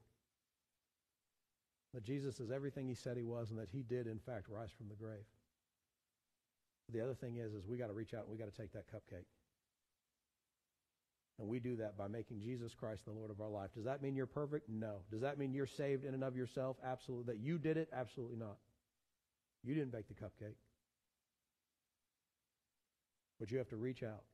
That 1.94 2.04
Jesus 2.04 2.38
is 2.38 2.50
everything 2.50 2.86
he 2.86 2.94
said 2.94 3.16
he 3.16 3.24
was 3.24 3.48
and 3.48 3.58
that 3.58 3.70
he 3.72 3.82
did 3.82 4.06
in 4.06 4.18
fact 4.18 4.50
rise 4.50 4.68
from 4.76 4.90
the 4.90 4.94
grave. 4.94 5.24
The 6.92 7.00
other 7.00 7.14
thing 7.14 7.38
is 7.38 7.54
is 7.54 7.66
we 7.66 7.78
got 7.78 7.86
to 7.86 7.94
reach 7.94 8.12
out 8.12 8.24
and 8.24 8.30
we 8.30 8.36
got 8.36 8.54
to 8.54 8.60
take 8.60 8.74
that 8.74 8.84
cupcake. 8.92 9.24
And 11.38 11.48
we 11.48 11.60
do 11.60 11.76
that 11.76 11.96
by 11.96 12.08
making 12.08 12.40
Jesus 12.40 12.74
Christ 12.74 13.06
the 13.06 13.12
Lord 13.12 13.30
of 13.30 13.40
our 13.40 13.48
life. 13.48 13.70
Does 13.74 13.86
that 13.86 14.02
mean 14.02 14.16
you're 14.16 14.26
perfect? 14.26 14.68
No. 14.68 14.96
Does 15.10 15.22
that 15.22 15.38
mean 15.38 15.54
you're 15.54 15.66
saved 15.66 16.04
in 16.04 16.12
and 16.12 16.22
of 16.22 16.36
yourself? 16.36 16.76
Absolutely. 16.84 17.32
That 17.32 17.40
you 17.40 17.56
did 17.56 17.78
it? 17.78 17.88
Absolutely 17.90 18.36
not. 18.36 18.58
You 19.64 19.74
didn't 19.74 19.92
bake 19.92 20.08
the 20.08 20.14
cupcake. 20.14 20.56
But 23.38 23.50
you 23.50 23.58
have 23.58 23.68
to 23.68 23.76
reach 23.76 24.02
out. 24.02 24.24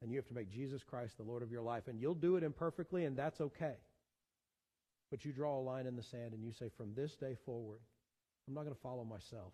And 0.00 0.10
you 0.10 0.16
have 0.16 0.28
to 0.28 0.34
make 0.34 0.50
Jesus 0.50 0.82
Christ 0.82 1.16
the 1.16 1.24
Lord 1.24 1.42
of 1.42 1.50
your 1.50 1.62
life. 1.62 1.84
And 1.88 2.00
you'll 2.00 2.14
do 2.14 2.36
it 2.36 2.44
imperfectly, 2.44 3.04
and 3.04 3.16
that's 3.16 3.40
okay. 3.40 3.74
But 5.10 5.24
you 5.24 5.32
draw 5.32 5.58
a 5.58 5.62
line 5.62 5.86
in 5.86 5.96
the 5.96 6.02
sand 6.02 6.34
and 6.34 6.44
you 6.44 6.52
say, 6.52 6.70
from 6.76 6.94
this 6.94 7.12
day 7.20 7.36
forward, 7.46 7.80
I'm 8.46 8.54
not 8.54 8.64
going 8.64 8.74
to 8.74 8.80
follow 8.82 9.04
myself. 9.04 9.52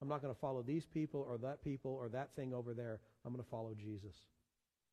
I'm 0.00 0.08
not 0.08 0.22
going 0.22 0.34
to 0.34 0.40
follow 0.40 0.62
these 0.62 0.86
people 0.86 1.24
or 1.28 1.38
that 1.38 1.62
people 1.62 1.92
or 1.92 2.08
that 2.10 2.30
thing 2.36 2.54
over 2.54 2.74
there. 2.74 3.00
I'm 3.24 3.32
going 3.32 3.42
to 3.42 3.50
follow 3.50 3.74
Jesus. 3.74 4.14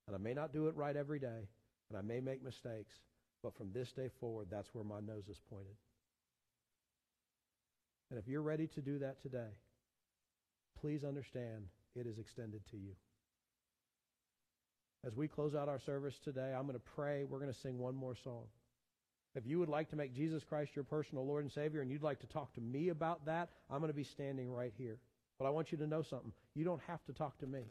And 0.08 0.16
I 0.16 0.20
may 0.20 0.34
not 0.34 0.54
do 0.54 0.68
it 0.68 0.76
right 0.76 0.96
every 0.96 1.20
day, 1.20 1.48
and 1.90 1.98
I 1.98 2.02
may 2.02 2.20
make 2.20 2.44
mistakes, 2.44 2.94
but 3.44 3.56
from 3.56 3.72
this 3.74 3.92
day 3.92 4.10
forward, 4.20 4.48
that's 4.50 4.70
where 4.74 4.84
my 4.84 5.00
nose 5.00 5.28
is 5.30 5.40
pointed. 5.50 5.76
And 8.12 8.20
if 8.20 8.28
you're 8.28 8.42
ready 8.42 8.68
to 8.68 8.82
do 8.82 9.00
that 9.00 9.22
today, 9.22 9.56
please 10.82 11.06
understand 11.06 11.64
it 11.96 12.06
is 12.06 12.20
extended 12.20 12.62
to 12.72 12.78
you. 12.78 12.92
As 15.08 15.16
we 15.16 15.30
close 15.30 15.56
out 15.56 15.70
our 15.70 15.80
service 15.80 16.16
today, 16.24 16.54
I'm 16.54 16.68
going 16.68 16.78
to 16.78 16.92
pray. 16.96 17.24
We're 17.24 17.40
going 17.40 17.54
to 17.54 17.60
sing 17.60 17.80
one 17.80 17.96
more 17.96 18.16
song. 18.22 18.44
If 19.34 19.48
you 19.48 19.60
would 19.60 19.70
like 19.70 19.90
to 19.92 19.96
make 19.96 20.14
Jesus 20.14 20.44
Christ 20.44 20.72
your 20.76 20.84
personal 20.84 21.26
Lord 21.26 21.46
and 21.46 21.52
Savior 21.52 21.82
and 21.82 21.90
you'd 21.90 22.04
like 22.04 22.20
to 22.20 22.28
talk 22.28 22.54
to 22.56 22.62
me 22.62 22.90
about 22.90 23.26
that, 23.26 23.50
I'm 23.70 23.80
going 23.80 23.90
to 23.92 23.96
be 23.96 24.04
standing 24.04 24.52
right 24.52 24.74
here. 24.78 24.98
But 25.40 25.46
I 25.46 25.50
want 25.52 25.72
you 25.72 25.78
to 25.78 25.88
know 25.88 26.02
something. 26.02 26.34
You 26.54 26.66
don't 26.66 26.82
have 26.88 27.04
to 27.06 27.14
talk 27.14 27.40
to 27.40 27.48
me. 27.48 27.64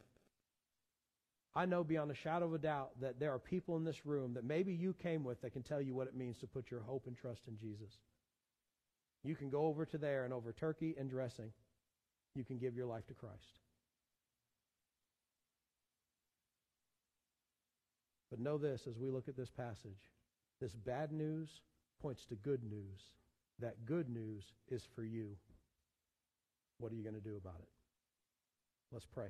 I 1.54 1.66
know 1.66 1.84
beyond 1.84 2.10
a 2.10 2.14
shadow 2.14 2.46
of 2.46 2.54
a 2.54 2.58
doubt 2.58 2.92
that 3.00 3.20
there 3.20 3.32
are 3.32 3.38
people 3.38 3.76
in 3.76 3.84
this 3.84 4.06
room 4.06 4.34
that 4.34 4.44
maybe 4.44 4.72
you 4.72 4.94
came 4.94 5.22
with 5.22 5.42
that 5.42 5.52
can 5.52 5.62
tell 5.62 5.82
you 5.82 5.94
what 5.94 6.06
it 6.06 6.16
means 6.16 6.38
to 6.38 6.46
put 6.46 6.70
your 6.70 6.80
hope 6.80 7.06
and 7.06 7.16
trust 7.16 7.42
in 7.46 7.58
Jesus. 7.58 7.90
You 9.22 9.34
can 9.34 9.50
go 9.50 9.66
over 9.66 9.84
to 9.86 9.98
there 9.98 10.24
and 10.24 10.32
over 10.32 10.52
turkey 10.52 10.94
and 10.98 11.10
dressing, 11.10 11.52
you 12.34 12.44
can 12.44 12.58
give 12.58 12.76
your 12.76 12.86
life 12.86 13.06
to 13.08 13.14
Christ. 13.14 13.60
But 18.30 18.38
know 18.38 18.58
this 18.58 18.86
as 18.86 18.96
we 18.96 19.10
look 19.10 19.28
at 19.28 19.36
this 19.36 19.50
passage 19.50 20.10
this 20.60 20.74
bad 20.74 21.10
news 21.10 21.48
points 22.02 22.24
to 22.26 22.34
good 22.34 22.62
news. 22.64 23.00
That 23.60 23.86
good 23.86 24.08
news 24.08 24.44
is 24.68 24.86
for 24.94 25.02
you. 25.02 25.36
What 26.78 26.92
are 26.92 26.94
you 26.94 27.02
going 27.02 27.14
to 27.14 27.20
do 27.20 27.36
about 27.36 27.60
it? 27.60 27.68
Let's 28.92 29.06
pray. 29.06 29.28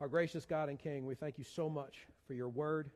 Our 0.00 0.08
gracious 0.08 0.44
God 0.44 0.68
and 0.68 0.78
King, 0.78 1.06
we 1.06 1.14
thank 1.14 1.38
you 1.38 1.44
so 1.44 1.68
much 1.68 2.06
for 2.26 2.34
your 2.34 2.48
word. 2.48 2.90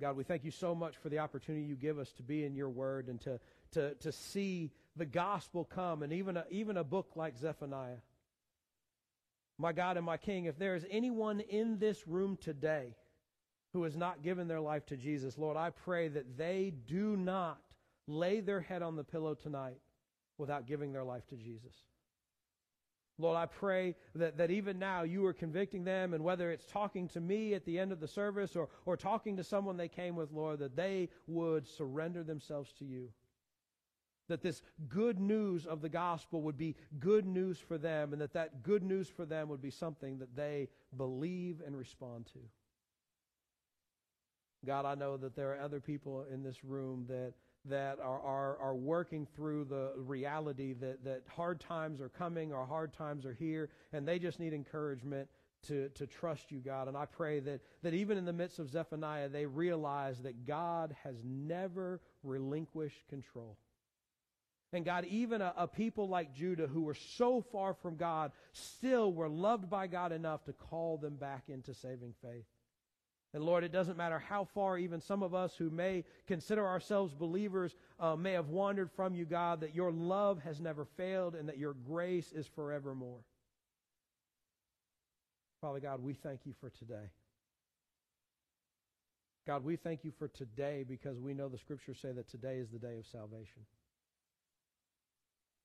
God, 0.00 0.16
we 0.16 0.24
thank 0.24 0.44
you 0.44 0.50
so 0.50 0.74
much 0.74 0.96
for 0.96 1.08
the 1.08 1.18
opportunity 1.18 1.64
you 1.64 1.76
give 1.76 1.98
us 1.98 2.12
to 2.12 2.22
be 2.22 2.44
in 2.44 2.54
your 2.54 2.68
word 2.68 3.08
and 3.08 3.20
to, 3.22 3.40
to, 3.72 3.94
to 3.96 4.12
see 4.12 4.70
the 4.96 5.06
gospel 5.06 5.64
come 5.64 6.02
and 6.02 6.12
even 6.12 6.36
a, 6.36 6.44
even 6.50 6.76
a 6.76 6.84
book 6.84 7.12
like 7.14 7.36
Zephaniah. 7.38 7.98
My 9.58 9.72
God 9.72 9.96
and 9.96 10.04
my 10.04 10.16
King, 10.16 10.44
if 10.44 10.58
there 10.58 10.74
is 10.74 10.84
anyone 10.90 11.40
in 11.40 11.78
this 11.78 12.06
room 12.06 12.36
today 12.40 12.94
who 13.72 13.84
has 13.84 13.96
not 13.96 14.22
given 14.22 14.48
their 14.48 14.60
life 14.60 14.86
to 14.86 14.96
Jesus, 14.96 15.38
Lord, 15.38 15.56
I 15.56 15.70
pray 15.70 16.08
that 16.08 16.36
they 16.36 16.72
do 16.86 17.16
not 17.16 17.60
lay 18.06 18.40
their 18.40 18.60
head 18.60 18.82
on 18.82 18.96
the 18.96 19.04
pillow 19.04 19.34
tonight 19.34 19.78
without 20.38 20.66
giving 20.66 20.92
their 20.92 21.04
life 21.04 21.26
to 21.28 21.36
Jesus. 21.36 21.74
Lord, 23.18 23.38
I 23.38 23.46
pray 23.46 23.96
that, 24.14 24.36
that 24.36 24.50
even 24.50 24.78
now 24.78 25.02
you 25.02 25.24
are 25.24 25.32
convicting 25.32 25.84
them, 25.84 26.12
and 26.12 26.22
whether 26.22 26.50
it's 26.50 26.66
talking 26.66 27.08
to 27.08 27.20
me 27.20 27.54
at 27.54 27.64
the 27.64 27.78
end 27.78 27.90
of 27.90 28.00
the 28.00 28.08
service 28.08 28.54
or, 28.54 28.68
or 28.84 28.96
talking 28.96 29.38
to 29.38 29.44
someone 29.44 29.78
they 29.78 29.88
came 29.88 30.16
with, 30.16 30.32
Lord, 30.32 30.58
that 30.58 30.76
they 30.76 31.08
would 31.26 31.66
surrender 31.66 32.22
themselves 32.22 32.72
to 32.78 32.84
you. 32.84 33.08
That 34.28 34.42
this 34.42 34.62
good 34.88 35.20
news 35.20 35.66
of 35.66 35.80
the 35.80 35.88
gospel 35.88 36.42
would 36.42 36.58
be 36.58 36.74
good 36.98 37.26
news 37.26 37.58
for 37.58 37.78
them, 37.78 38.12
and 38.12 38.20
that 38.20 38.32
that 38.32 38.62
good 38.62 38.82
news 38.82 39.08
for 39.08 39.24
them 39.24 39.48
would 39.48 39.62
be 39.62 39.70
something 39.70 40.18
that 40.18 40.34
they 40.34 40.68
believe 40.96 41.62
and 41.64 41.76
respond 41.76 42.26
to. 42.32 42.40
God, 44.64 44.84
I 44.84 44.96
know 44.96 45.16
that 45.16 45.36
there 45.36 45.52
are 45.52 45.60
other 45.60 45.80
people 45.80 46.24
in 46.32 46.42
this 46.42 46.64
room 46.64 47.04
that 47.08 47.34
that 47.68 47.98
are, 47.98 48.20
are, 48.20 48.56
are 48.58 48.74
working 48.74 49.26
through 49.34 49.64
the 49.64 49.92
reality 49.96 50.72
that, 50.74 51.04
that 51.04 51.22
hard 51.28 51.60
times 51.60 52.00
are 52.00 52.08
coming 52.08 52.52
or 52.52 52.64
hard 52.64 52.92
times 52.92 53.26
are 53.26 53.34
here, 53.34 53.70
and 53.92 54.06
they 54.06 54.18
just 54.18 54.38
need 54.38 54.52
encouragement 54.52 55.28
to, 55.66 55.88
to 55.90 56.06
trust 56.06 56.52
you, 56.52 56.58
God. 56.58 56.88
And 56.88 56.96
I 56.96 57.06
pray 57.06 57.40
that, 57.40 57.60
that 57.82 57.94
even 57.94 58.18
in 58.18 58.24
the 58.24 58.32
midst 58.32 58.58
of 58.58 58.70
Zephaniah, 58.70 59.28
they 59.28 59.46
realize 59.46 60.22
that 60.22 60.46
God 60.46 60.94
has 61.02 61.16
never 61.24 62.00
relinquished 62.22 63.08
control. 63.08 63.56
And 64.72 64.84
God, 64.84 65.04
even 65.06 65.40
a, 65.40 65.54
a, 65.56 65.68
people 65.68 66.08
like 66.08 66.34
Judah 66.34 66.66
who 66.66 66.82
were 66.82 66.94
so 66.94 67.40
far 67.40 67.72
from 67.72 67.96
God 67.96 68.32
still 68.52 69.12
were 69.12 69.28
loved 69.28 69.70
by 69.70 69.86
God 69.86 70.12
enough 70.12 70.44
to 70.44 70.52
call 70.52 70.98
them 70.98 71.14
back 71.14 71.44
into 71.48 71.72
saving 71.72 72.14
faith. 72.20 72.44
And 73.32 73.44
Lord, 73.44 73.64
it 73.64 73.72
doesn't 73.72 73.96
matter 73.96 74.18
how 74.18 74.44
far 74.44 74.78
even 74.78 75.00
some 75.00 75.22
of 75.22 75.34
us 75.34 75.54
who 75.56 75.70
may 75.70 76.04
consider 76.26 76.66
ourselves 76.66 77.14
believers 77.14 77.76
uh, 78.00 78.16
may 78.16 78.32
have 78.32 78.48
wandered 78.48 78.90
from 78.90 79.14
you, 79.14 79.24
God, 79.24 79.60
that 79.60 79.74
your 79.74 79.92
love 79.92 80.40
has 80.42 80.60
never 80.60 80.84
failed 80.84 81.34
and 81.34 81.48
that 81.48 81.58
your 81.58 81.74
grace 81.74 82.32
is 82.32 82.46
forevermore. 82.46 83.20
Father 85.60 85.80
God, 85.80 86.02
we 86.02 86.14
thank 86.14 86.40
you 86.44 86.54
for 86.60 86.70
today. 86.70 87.10
God, 89.46 89.64
we 89.64 89.76
thank 89.76 90.04
you 90.04 90.12
for 90.18 90.28
today 90.28 90.84
because 90.86 91.20
we 91.20 91.32
know 91.32 91.48
the 91.48 91.58
scriptures 91.58 91.98
say 92.00 92.12
that 92.12 92.28
today 92.28 92.56
is 92.56 92.70
the 92.70 92.78
day 92.78 92.96
of 92.98 93.06
salvation. 93.06 93.62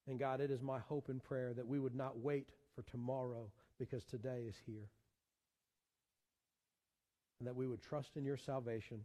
And 0.08 0.20
God, 0.20 0.42
it 0.42 0.52
is 0.52 0.62
my 0.62 0.80
hope 0.80 1.10
and 1.10 1.24
prayer 1.24 1.54
that 1.54 1.68
we 1.68 1.80
would 1.80 1.96
not 1.96 2.20
wait 2.20 2.50
for 2.76 2.82
tomorrow 2.84 3.52
because 3.78 4.04
today 4.04 4.44
is 4.48 4.56
here 4.66 4.90
and 7.42 7.48
that 7.48 7.56
we 7.56 7.66
would 7.66 7.82
trust 7.82 8.18
in 8.18 8.24
your 8.24 8.38
salvation, 8.38 9.04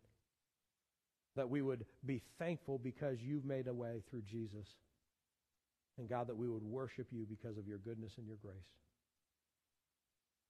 that 1.37 1.49
we 1.49 1.63
would 1.63 1.87
be 2.05 2.21
thankful 2.39 2.79
because 2.79 3.23
you've 3.23 3.47
made 3.47 3.67
a 3.67 3.73
way 3.73 4.03
through 4.11 4.21
Jesus, 4.21 4.69
and 5.97 6.07
God, 6.07 6.27
that 6.27 6.37
we 6.37 6.47
would 6.47 6.63
worship 6.63 7.07
you 7.11 7.25
because 7.27 7.57
of 7.57 7.67
your 7.67 7.79
goodness 7.79 8.13
and 8.19 8.27
your 8.27 8.37
grace. 8.37 8.55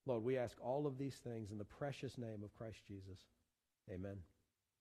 Lord, 0.05 0.25
we 0.25 0.37
ask 0.37 0.57
all 0.61 0.89
of 0.89 0.99
these 0.99 1.15
things 1.15 1.53
in 1.53 1.59
the 1.59 1.65
precious 1.65 2.19
name 2.19 2.43
of 2.43 2.53
Christ 2.57 2.79
Jesus. 2.89 3.21
Amen. 3.89 4.17